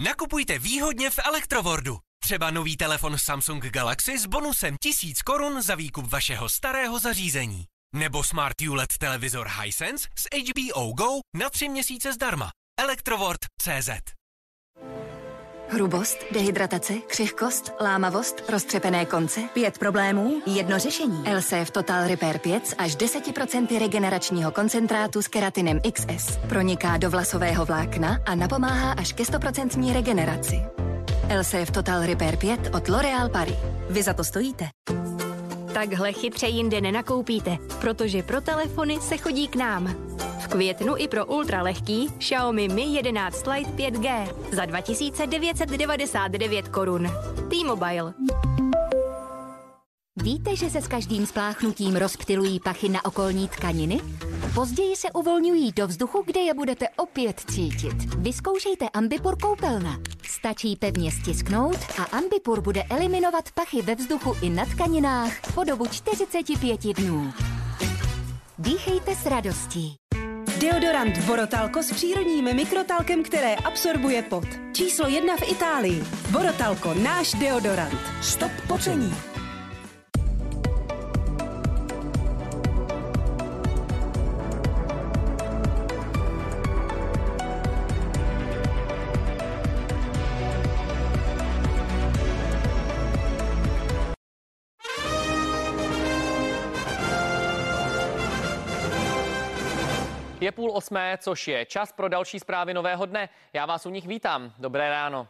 [0.00, 1.98] Nakupujte výhodně v Elektrowordu.
[2.22, 7.64] Třeba nový telefon Samsung Galaxy s bonusem 1000 korun za výkup vašeho starého zařízení.
[7.94, 12.50] Nebo Smart ULED televizor Hisense s HBO Go na 3 měsíce zdarma.
[12.80, 14.21] Elektroworld.cz
[15.72, 19.40] Hrubost, dehydratace, křehkost, lámavost, roztřepené konce.
[19.52, 21.24] Pět problémů, jedno řešení.
[21.36, 26.36] LCF Total Repair 5 s až 10% regeneračního koncentrátu s keratinem XS.
[26.48, 30.62] Proniká do vlasového vlákna a napomáhá až ke 100% regeneraci.
[31.38, 33.56] LCF Total Repair 5 od L'Oréal Paris.
[33.90, 34.68] Vy za to stojíte.
[35.74, 39.94] Takhle chytře jinde nenakoupíte, protože pro telefony se chodí k nám.
[40.52, 47.10] Květnu i pro ultralehký Xiaomi Mi 11 Lite 5G za 2999 korun.
[47.50, 48.14] T-Mobile.
[50.16, 54.00] Víte, že se s každým spláchnutím rozptilují pachy na okolní tkaniny?
[54.54, 58.14] Později se uvolňují do vzduchu, kde je budete opět cítit.
[58.18, 60.00] Vyzkoušejte Ambipur koupelna.
[60.22, 65.86] Stačí pevně stisknout a Ambipur bude eliminovat pachy ve vzduchu i na tkaninách po dobu
[65.86, 67.32] 45 dnů.
[68.58, 69.96] Dýchejte s radostí.
[70.62, 74.44] Deodorant Borotalko s přírodním mikrotalkem, které absorbuje pot.
[74.72, 76.02] Číslo jedna v Itálii.
[76.30, 77.98] Borotalko, náš deodorant.
[78.20, 79.14] Stop pocení.
[100.82, 103.28] Osmé, což je čas pro další zprávy nového dne.
[103.52, 104.52] Já vás u nich vítám.
[104.58, 105.28] Dobré ráno.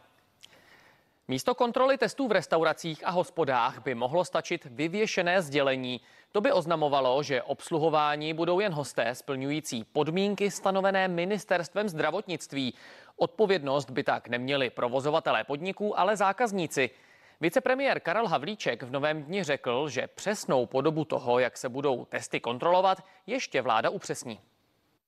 [1.27, 6.01] Místo kontroly testů v restauracích a hospodách by mohlo stačit vyvěšené sdělení.
[6.31, 12.73] To by oznamovalo, že obsluhování budou jen hosté splňující podmínky stanovené ministerstvem zdravotnictví.
[13.15, 16.89] Odpovědnost by tak neměli provozovatelé podniků, ale zákazníci.
[17.41, 22.39] Vicepremiér Karel Havlíček v Novém dni řekl, že přesnou podobu toho, jak se budou testy
[22.39, 24.39] kontrolovat, ještě vláda upřesní.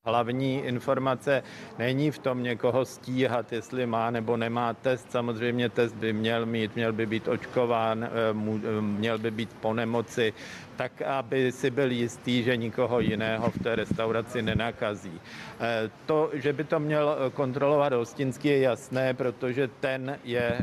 [0.06, 1.42] Hlavní informace
[1.78, 5.10] není v tom někoho stíhat, jestli má nebo nemá test.
[5.10, 9.74] Samozřejmě test by měl mít, měl by být očkován, eh, eh, měl by být po
[9.74, 10.32] nemoci,
[10.76, 15.20] tak aby si byl jistý, že nikoho jiného v té restauraci nenakazí.
[15.60, 20.58] Eh, to, že by to měl kontrolovat hostinský, je jasné, protože ten je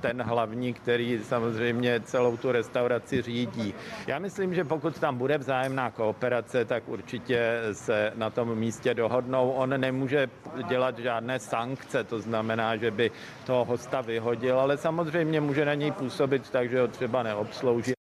[0.00, 3.74] ten hlavní, který samozřejmě celou tu restauraci řídí.
[4.06, 9.50] Já myslím, že pokud tam bude vzájemná kooperace, tak určitě se na tom místě dohodnou.
[9.50, 10.28] On nemůže
[10.68, 13.10] dělat žádné sankce, to znamená, že by
[13.46, 17.99] toho hosta vyhodil, ale samozřejmě může na něj působit tak, že ho třeba neobslouží.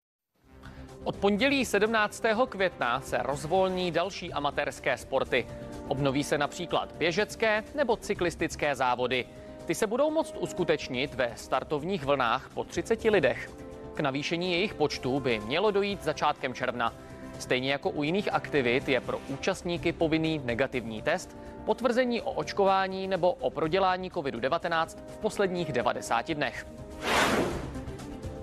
[1.07, 2.23] Od pondělí 17.
[2.49, 5.47] května se rozvolní další amatérské sporty.
[5.89, 9.25] Obnoví se například běžecké nebo cyklistické závody.
[9.67, 13.51] Ty se budou moct uskutečnit ve startovních vlnách po 30 lidech.
[13.95, 16.93] K navýšení jejich počtu by mělo dojít začátkem června.
[17.39, 23.33] Stejně jako u jiných aktivit je pro účastníky povinný negativní test, potvrzení o očkování nebo
[23.33, 26.67] o prodělání COVID-19 v posledních 90 dnech.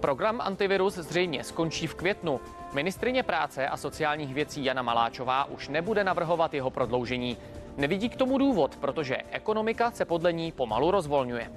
[0.04, 2.40] Program antivirus zřejmě skončí v květnu.
[2.74, 7.38] Ministrině práce a sociálních věcí Jana Maláčová už nebude navrhovat jeho prodloužení.
[7.78, 11.52] Nevidí k tomu důvod, protože ekonomika se podle ní pomalu rozvolňuje.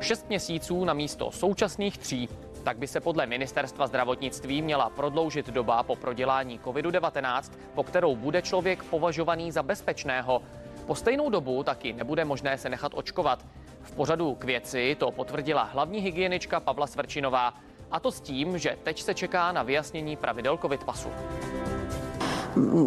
[0.00, 2.28] Šest měsíců na místo současných tří
[2.64, 8.42] tak by se podle ministerstva zdravotnictví měla prodloužit doba po prodělání COVID-19, po kterou bude
[8.42, 10.42] člověk považovaný za bezpečného.
[10.86, 13.46] Po stejnou dobu taky nebude možné se nechat očkovat.
[13.84, 17.54] V pořadu k věci to potvrdila hlavní hygienička Pavla Svrčinová.
[17.90, 21.08] A to s tím, že teď se čeká na vyjasnění pravidel COVID pasu.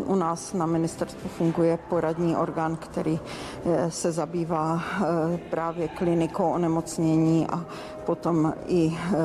[0.06, 3.20] U nás na ministerstvu funguje poradní orgán, který
[3.66, 7.66] eh, se zabývá eh, právě klinikou onemocnění a
[8.06, 9.16] potom i eh,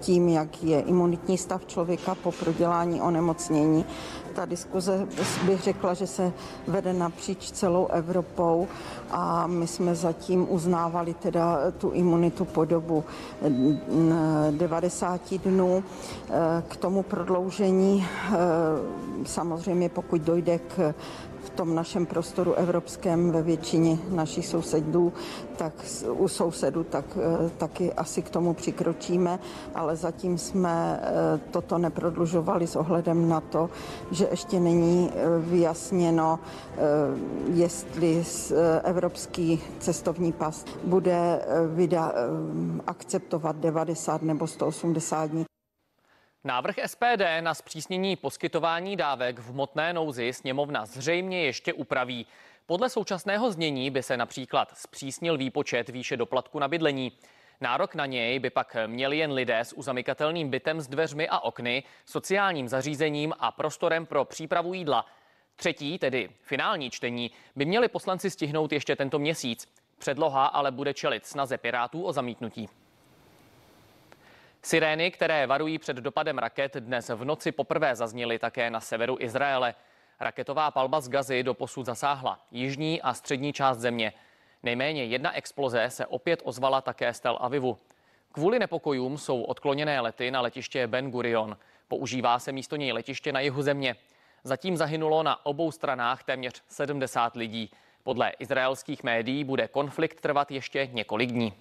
[0.00, 3.84] tím, jak je imunitní stav člověka po prodělání onemocnění
[4.38, 5.06] ta diskuze
[5.46, 6.32] bych řekla, že se
[6.66, 8.68] vede napříč celou Evropou
[9.10, 13.04] a my jsme zatím uznávali teda tu imunitu po dobu
[14.50, 15.84] 90 dnů.
[16.68, 18.06] K tomu prodloužení
[19.26, 20.94] samozřejmě pokud dojde k
[21.58, 25.12] tom našem prostoru evropském ve většině našich sousedů,
[25.56, 25.72] tak
[26.12, 29.38] u sousedů, tak eh, taky asi k tomu přikročíme,
[29.74, 33.70] ale zatím jsme eh, toto neprodlužovali s ohledem na to,
[34.10, 36.38] že ještě není eh, vyjasněno,
[37.52, 38.24] jestli
[38.84, 41.40] evropský cestovní pas bude
[41.74, 42.12] vyda,
[42.86, 45.47] akceptovat 90 nebo 180 dní.
[46.44, 52.26] Návrh SPD na zpřísnění poskytování dávek v hmotné nouzi sněmovna zřejmě ještě upraví.
[52.66, 57.12] Podle současného znění by se například zpřísnil výpočet výše doplatku na bydlení.
[57.60, 61.82] Nárok na něj by pak měli jen lidé s uzamykatelným bytem s dveřmi a okny,
[62.06, 65.06] sociálním zařízením a prostorem pro přípravu jídla.
[65.56, 69.68] Třetí, tedy finální čtení, by měli poslanci stihnout ještě tento měsíc.
[69.98, 72.68] Předloha ale bude čelit snaze Pirátů o zamítnutí.
[74.62, 79.74] Sirény, které varují před dopadem raket, dnes v noci poprvé zazněly také na severu Izraele.
[80.20, 84.12] Raketová palba z Gazy do posud zasáhla jižní a střední část země.
[84.62, 87.78] Nejméně jedna exploze se opět ozvala také z Tel Avivu.
[88.32, 91.56] Kvůli nepokojům jsou odkloněné lety na letiště Ben Gurion.
[91.88, 93.96] Používá se místo něj letiště na jihu země.
[94.44, 97.70] Zatím zahynulo na obou stranách téměř 70 lidí.
[98.02, 101.52] Podle izraelských médií bude konflikt trvat ještě několik dní.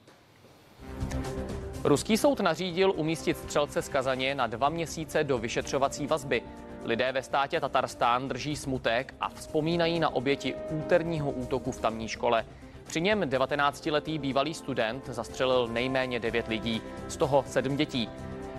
[1.88, 6.41] Ruský soud nařídil umístit střelce z Kazaně na dva měsíce do vyšetřovací vazby.
[6.84, 12.46] Lidé ve státě Tatarstán drží smutek a vzpomínají na oběti úterního útoku v tamní škole.
[12.88, 18.10] Při něm 19-letý bývalý student zastřelil nejméně 9 lidí, z toho 7 dětí.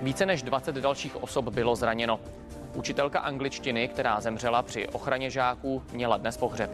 [0.03, 2.21] Více než 20 dalších osob bylo zraněno.
[2.75, 6.71] Učitelka angličtiny, která zemřela při ochraně žáků, měla dnes pohřeb.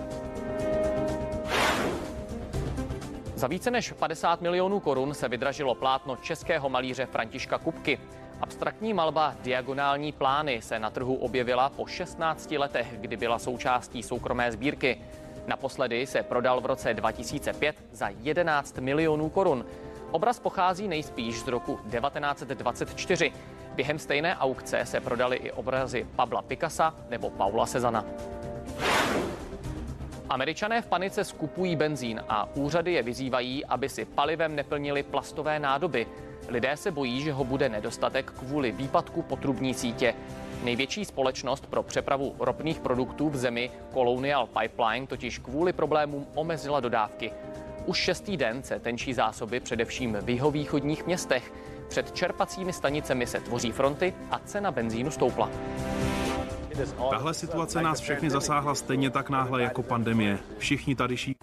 [3.37, 7.99] Za více než 50 milionů korun se vydražilo plátno českého malíře Františka Kupky.
[8.41, 14.53] Abstraktní malba Diagonální plány se na trhu objevila po 16 letech, kdy byla součástí soukromé
[14.53, 15.01] sbírky.
[15.47, 19.65] Naposledy se prodal v roce 2005 za 11 milionů korun.
[20.11, 23.33] Obraz pochází nejspíš z roku 1924.
[23.75, 28.05] Během stejné aukce se prodaly i obrazy Pabla Picasa nebo Paula Sezana.
[30.29, 36.07] Američané v panice skupují benzín a úřady je vyzývají, aby si palivem neplnili plastové nádoby.
[36.49, 40.15] Lidé se bojí, že ho bude nedostatek kvůli výpadku potrubní sítě.
[40.65, 47.33] Největší společnost pro přepravu ropných produktů v zemi Colonial Pipeline totiž kvůli problémům omezila dodávky.
[47.87, 51.53] Už šestý den se tenčí zásoby především v jihovýchodních městech.
[51.89, 55.51] Před čerpacími stanicemi se tvoří fronty a cena benzínu stoupla.
[57.11, 60.39] Tahle situace nás všechny zasáhla stejně tak náhle jako pandemie.
[60.59, 61.37] Všichni tady ší...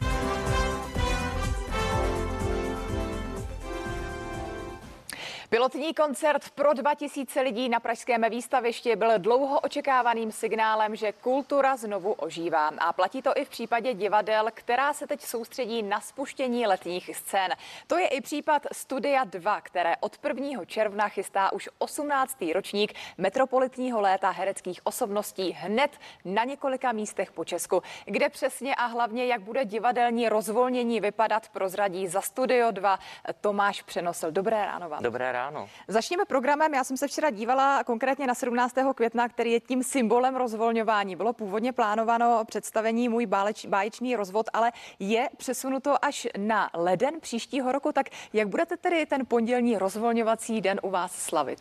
[5.61, 12.13] Pilotní koncert pro 2000 lidí na pražském výstavišti byl dlouho očekávaným signálem, že kultura znovu
[12.13, 12.67] ožívá.
[12.77, 17.51] A platí to i v případě divadel, která se teď soustředí na spuštění letních scén.
[17.87, 20.65] To je i případ Studia 2, které od 1.
[20.65, 22.37] června chystá už 18.
[22.53, 25.91] ročník metropolitního léta hereckých osobností hned
[26.25, 27.83] na několika místech po Česku.
[28.05, 32.99] Kde přesně a hlavně, jak bude divadelní rozvolnění vypadat, prozradí za Studio 2
[33.41, 34.31] Tomáš Přenosil.
[34.31, 35.03] Dobré ráno vám.
[35.03, 35.69] Dobré ráno ráno.
[35.87, 36.73] Začněme programem.
[36.73, 38.75] Já jsem se včera dívala konkrétně na 17.
[38.95, 41.15] května, který je tím symbolem rozvolňování.
[41.15, 47.71] Bylo původně plánováno představení Můj báleč, báječný rozvod, ale je přesunuto až na leden příštího
[47.71, 47.91] roku.
[47.91, 51.59] Tak jak budete tedy ten pondělní rozvolňovací den u vás slavit?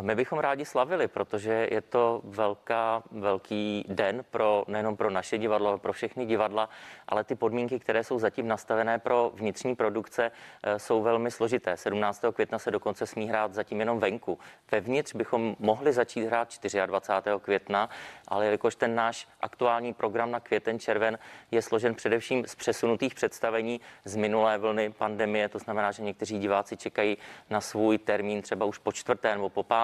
[0.00, 5.68] My bychom rádi slavili, protože je to velká, velký den pro nejenom pro naše divadlo,
[5.68, 6.68] ale pro všechny divadla,
[7.08, 10.30] ale ty podmínky, které jsou zatím nastavené pro vnitřní produkce,
[10.62, 11.76] eh, jsou velmi složité.
[11.76, 12.32] 17.
[12.32, 14.38] května se dokonce smí hrát zatím jenom venku.
[14.70, 16.48] Vevnitř bychom mohli začít hrát
[16.86, 17.38] 24.
[17.38, 17.88] května,
[18.28, 21.18] ale jelikož ten náš aktuální program na květen červen
[21.50, 26.76] je složen především z přesunutých představení z minulé vlny pandemie, to znamená, že někteří diváci
[26.76, 27.18] čekají
[27.50, 29.81] na svůj termín třeba už po čtvrté nebo po páté,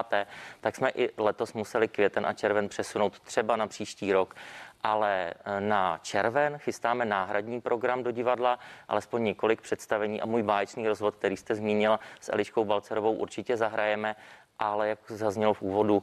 [0.60, 4.34] tak jsme i letos museli květen a červen přesunout třeba na příští rok
[4.82, 10.88] ale eh, na červen chystáme náhradní program do divadla, alespoň několik představení a můj báječný
[10.88, 14.16] rozvod, který jste zmínila s Eliškou Balcerovou, určitě zahrajeme
[14.58, 16.02] ale jak zaznělo v úvodu,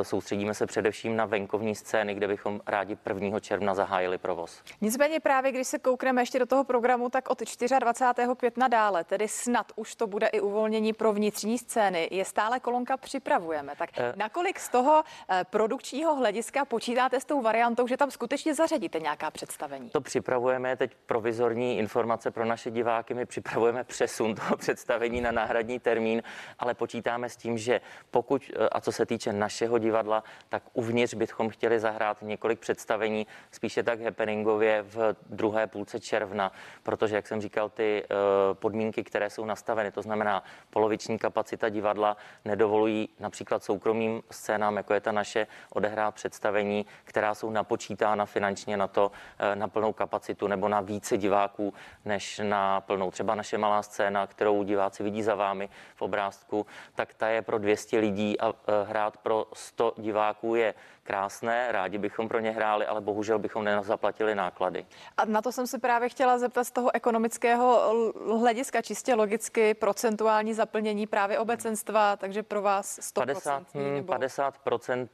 [0.00, 3.40] eh, soustředíme se především na venkovní scény, kde bychom rádi 1.
[3.40, 4.62] června zahájili provoz.
[4.80, 7.38] Nicméně právě, když se koukneme ještě do toho programu, tak od
[7.78, 8.34] 24.
[8.36, 12.96] května dále, tedy snad už to bude i uvolnění pro vnitřní scény, je stále kolonka
[12.96, 13.72] připravujeme.
[13.78, 14.12] Tak eh.
[14.16, 19.30] nakolik z toho eh, produkčního hlediska počítáte s tou variantou, že tam skutečně zařadíte nějaká
[19.30, 19.90] představení?
[19.90, 23.14] To připravujeme teď provizorní informace pro naše diváky.
[23.14, 26.22] My připravujeme přesun toho představení na náhradní termín,
[26.58, 27.80] ale počítáme s tím, že
[28.10, 33.26] pokud, eh, a co se týče našeho divadla, tak uvnitř bychom chtěli zahrát několik představení,
[33.50, 38.14] spíše tak happeningově v druhé půlce června, protože, jak jsem říkal, ty eh,
[38.54, 45.00] podmínky, které jsou nastaveny, to znamená poloviční kapacita divadla, nedovolují například soukromým scénám, jako je
[45.00, 50.68] ta naše, odehrát představení, která jsou napočítána finančně na to, eh, na plnou kapacitu nebo
[50.68, 51.74] na více diváků,
[52.04, 53.10] než na plnou.
[53.10, 57.58] Třeba naše malá scéna, kterou diváci vidí za vámi v obrázku, tak ta je pro
[57.58, 60.74] 200 200 lidí a e, hrát pro 100 diváků je
[61.04, 64.86] krásné, rádi bychom pro ně hráli, ale bohužel bychom nezaplatili náklady.
[65.16, 67.94] A na to jsem se právě chtěla zeptat z toho ekonomického
[68.38, 73.24] hlediska, čistě logicky, procentuální zaplnění právě obecenstva, takže pro vás 100%.
[73.26, 74.12] 50, nebo...
[74.12, 75.08] 50%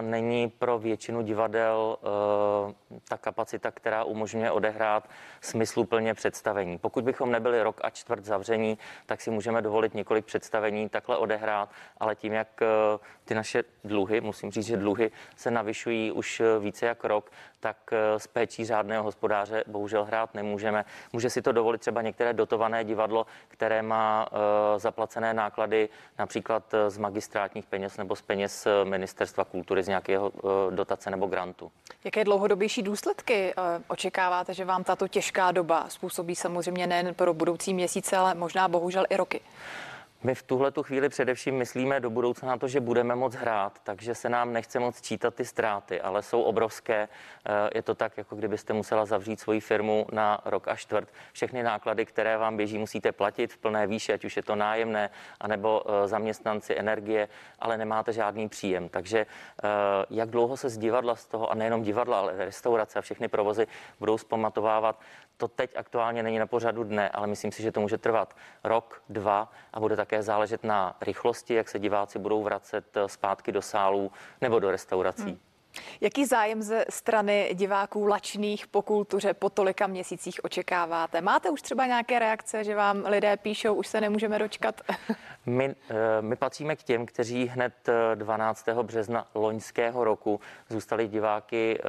[0.00, 5.08] není pro většinu divadel e, ta kapacita, která umožňuje odehrát
[5.40, 6.78] smysluplně představení.
[6.78, 11.70] Pokud bychom nebyli rok a čtvrt zavření, tak si můžeme dovolit několik představení takhle odehrát,
[12.00, 12.66] ale tím, jak e,
[13.24, 17.76] ty naše dluhy, musím říct, že dluhy se navyšují už eh, více jak rok, tak
[17.92, 20.84] eh, s péčí řádného hospodáře bohužel hrát nemůžeme.
[21.12, 26.98] Může si to dovolit třeba některé dotované divadlo, které má eh, zaplacené náklady například z
[26.98, 30.32] magistrátních peněz nebo z peněz Ministerstva kultury z nějakého
[30.70, 31.72] dotace nebo grantu.
[32.04, 33.54] Jaké dlouhodobější důsledky
[33.88, 39.04] očekáváte, že vám tato těžká doba způsobí samozřejmě nejen pro budoucí měsíce, ale možná bohužel
[39.10, 39.40] i roky?
[40.26, 43.78] My v tuhle tu chvíli především myslíme do budoucna na to, že budeme moc hrát,
[43.82, 47.08] takže se nám nechce moc čítat ty ztráty, ale jsou obrovské.
[47.46, 51.08] Eh, je to tak, jako kdybyste musela zavřít svoji firmu na rok a čtvrt.
[51.32, 55.10] Všechny náklady, které vám běží, musíte platit v plné výši, ať už je to nájemné,
[55.40, 58.88] anebo eh, zaměstnanci energie, ale nemáte žádný příjem.
[58.88, 59.68] Takže eh,
[60.10, 63.66] jak dlouho se z divadla z toho, a nejenom divadla, ale restaurace a všechny provozy
[63.98, 65.00] budou zpamatovávat,
[65.36, 69.02] to teď aktuálně není na pořadu dne, ale myslím si, že to může trvat rok,
[69.08, 73.62] dva a bude také záležet na rychlosti, jak se diváci budou vracet eh, zpátky do
[73.62, 75.22] sálů nebo do restaurací.
[75.22, 75.38] Hmm.
[76.00, 81.20] Jaký zájem ze strany diváků lačných po kultuře po tolika měsících očekáváte?
[81.20, 84.80] Máte už třeba nějaké reakce, že vám lidé píšou, už se nemůžeme dočkat?
[85.46, 87.72] My, eh, my patříme k těm, kteří hned
[88.14, 88.68] 12.
[88.68, 91.84] Eh, března loňského roku zůstali diváky eh,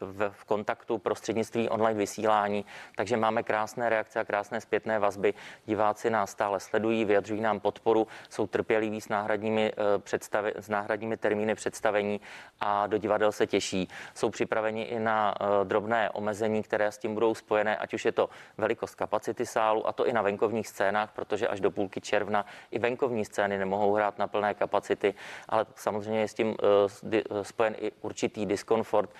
[0.00, 2.64] v, kontaktu prostřednictví online vysílání,
[2.96, 5.34] takže máme krásné reakce a krásné zpětné vazby.
[5.66, 11.54] Diváci nás stále sledují, vyjadřují nám podporu, jsou trpěliví s náhradními, představi, s náhradními termíny
[11.54, 12.20] představení
[12.60, 13.88] a do divadel se těší.
[14.14, 15.34] Jsou připraveni i na
[15.64, 18.28] drobné omezení, které s tím budou spojené, ať už je to
[18.58, 22.78] velikost kapacity sálu, a to i na venkovních scénách, protože až do půlky června i
[22.78, 25.14] venkovní scény nemohou hrát na plné kapacity,
[25.48, 26.56] ale samozřejmě je s tím
[27.12, 29.16] eh, eh, spojen i určitý diskomfort eh,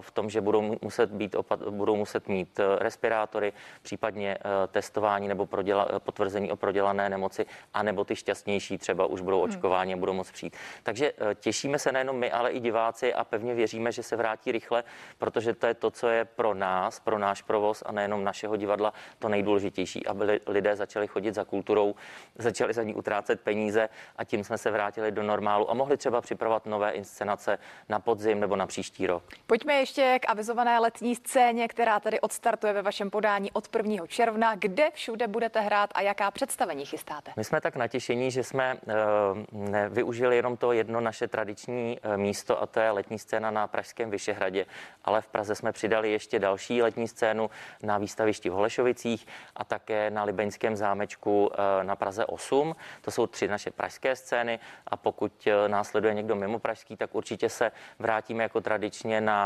[0.00, 1.36] v tom, že budou muset, být,
[1.70, 3.52] budou muset mít respirátory,
[3.82, 4.38] případně
[4.68, 9.50] testování nebo proděla, potvrzení o prodělané nemoci, anebo ty šťastnější třeba už budou hmm.
[9.50, 10.56] očkováni a budou moct přijít.
[10.82, 14.84] Takže těšíme se nejenom my, ale i diváci a pevně věříme, že se vrátí rychle,
[15.18, 18.92] protože to je to, co je pro nás, pro náš provoz a nejenom našeho divadla
[19.18, 21.94] to nejdůležitější, aby lidé začali chodit za kulturou,
[22.38, 26.20] začali za ní utrácet peníze a tím jsme se vrátili do normálu a mohli třeba
[26.20, 29.22] připravovat nové inscenace na podzim nebo na příští rok.
[29.50, 34.06] Pojďme ještě k avizované letní scéně, která tady odstartuje ve vašem podání od 1.
[34.06, 34.54] června.
[34.54, 37.32] Kde všude budete hrát a jaká představení chystáte?
[37.36, 42.62] My jsme tak natěšení, že jsme uh, využili jenom to jedno naše tradiční uh, místo
[42.62, 44.66] a to je letní scéna na Pražském Vyšehradě,
[45.04, 47.50] ale v Praze jsme přidali ještě další letní scénu
[47.82, 49.26] na výstavišti v Holešovicích
[49.56, 52.74] a také na Libeňském zámečku uh, na Praze 8.
[53.00, 57.48] To jsou tři naše pražské scény a pokud eh, následuje někdo mimo pražský, tak určitě
[57.48, 59.37] se vrátíme jako tradičně na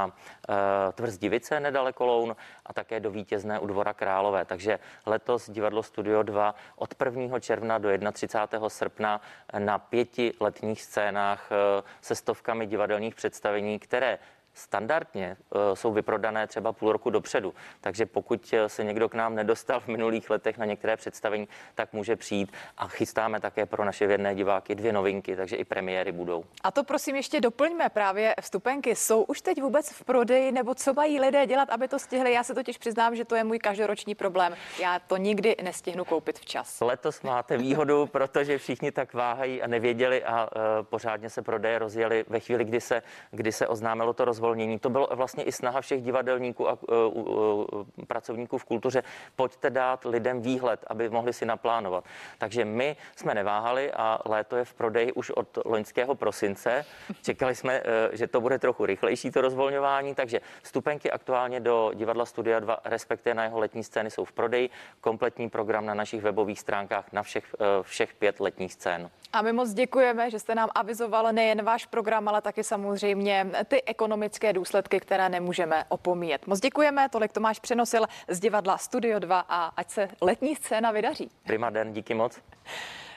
[0.95, 2.37] Tvrz Divice nedaleko Loun
[2.67, 4.45] a také do vítězné u Dvora Králové.
[4.45, 7.41] Takže letos divadlo Studio 2 od 1.
[7.41, 8.69] června do 31.
[8.69, 9.21] srpna
[9.59, 14.19] na pěti letních scénách uh, se stovkami divadelních představení, které
[14.55, 17.55] standardně uh, jsou vyprodané třeba půl roku dopředu.
[17.81, 21.93] Takže pokud eh, se někdo k nám nedostal v minulých letech na některé představení, tak
[21.93, 26.45] může přijít a chystáme také pro naše věrné diváky dvě novinky, takže i premiéry budou.
[26.63, 28.97] A to prosím ještě doplňme právě vstupenky.
[28.97, 32.33] Jsou už teď vůbec v prodeji nebo co mají lidé dělat, aby to stihli?
[32.33, 34.57] Já se totiž přiznám, že to je můj každoroční problém.
[34.83, 36.81] Já to nikdy nestihnu koupit včas.
[36.81, 42.25] Letos máte výhodu, protože všichni tak váhají a nevěděli a uh, pořádně se prodeje rozjeli
[42.29, 44.79] ve chvíli, kdy se, kdy se oznámilo to rozvolnění rozvolnění.
[44.79, 47.65] To bylo vlastně i snaha všech divadelníků a uh, uh,
[48.07, 49.03] pracovníků v kultuře.
[49.37, 52.05] Pojďte dát lidem výhled, aby mohli si naplánovat.
[52.39, 56.85] Takže my jsme neváhali a léto je v prodeji už od loňského prosince.
[57.23, 62.27] Čekali jsme, uh, že to bude trochu rychlejší to rozvolňování, takže vstupenky aktuálně do divadla
[62.27, 64.71] Studia 2, respektive na jeho letní scény, jsou v prodeji.
[65.01, 69.11] Kompletní program na našich webových stránkách na všech, všech pět letních scén.
[69.33, 73.83] A my moc děkujeme, že jste nám avizoval nejen váš program, ale taky samozřejmě ty
[73.83, 76.47] ekonomické důsledky, které nemůžeme opomíjet.
[76.47, 81.31] Moc děkujeme, tolik Tomáš přenosil z divadla Studio 2 a ať se letní scéna vydaří.
[81.47, 82.41] Prima den, díky moc.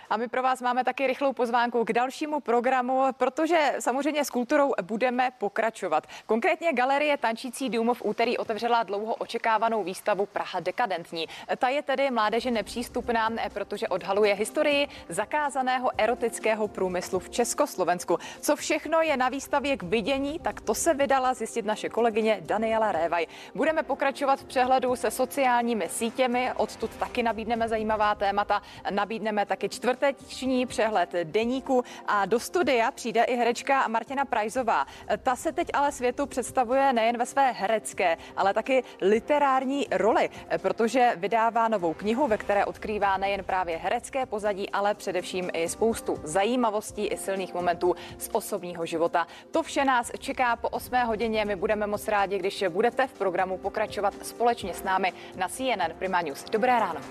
[0.09, 4.73] A my pro vás máme taky rychlou pozvánku k dalšímu programu, protože samozřejmě s kulturou
[4.81, 6.07] budeme pokračovat.
[6.25, 11.27] Konkrétně galerie Tančící dům v úterý otevřela dlouho očekávanou výstavu Praha dekadentní.
[11.57, 18.17] Ta je tedy mládeže nepřístupná, protože odhaluje historii zakázaného erotického průmyslu v Československu.
[18.41, 22.91] Co všechno je na výstavě k vidění, tak to se vydala zjistit naše kolegyně Daniela
[22.91, 23.25] Révaj.
[23.55, 29.94] Budeme pokračovat v přehledu se sociálními sítěmi, odtud taky nabídneme zajímavá témata, nabídneme taky čtvrt
[29.95, 34.85] čtvrteční přehled deníku a do studia přijde i herečka Martina Prajzová.
[35.23, 41.13] Ta se teď ale světu představuje nejen ve své herecké, ale taky literární roli, protože
[41.15, 47.07] vydává novou knihu, ve které odkrývá nejen právě herecké pozadí, ale především i spoustu zajímavostí
[47.07, 49.27] i silných momentů z osobního života.
[49.51, 51.45] To vše nás čeká po 8 hodině.
[51.45, 56.21] My budeme moc rádi, když budete v programu pokračovat společně s námi na CNN Prima
[56.21, 56.45] News.
[56.51, 57.01] Dobré ráno.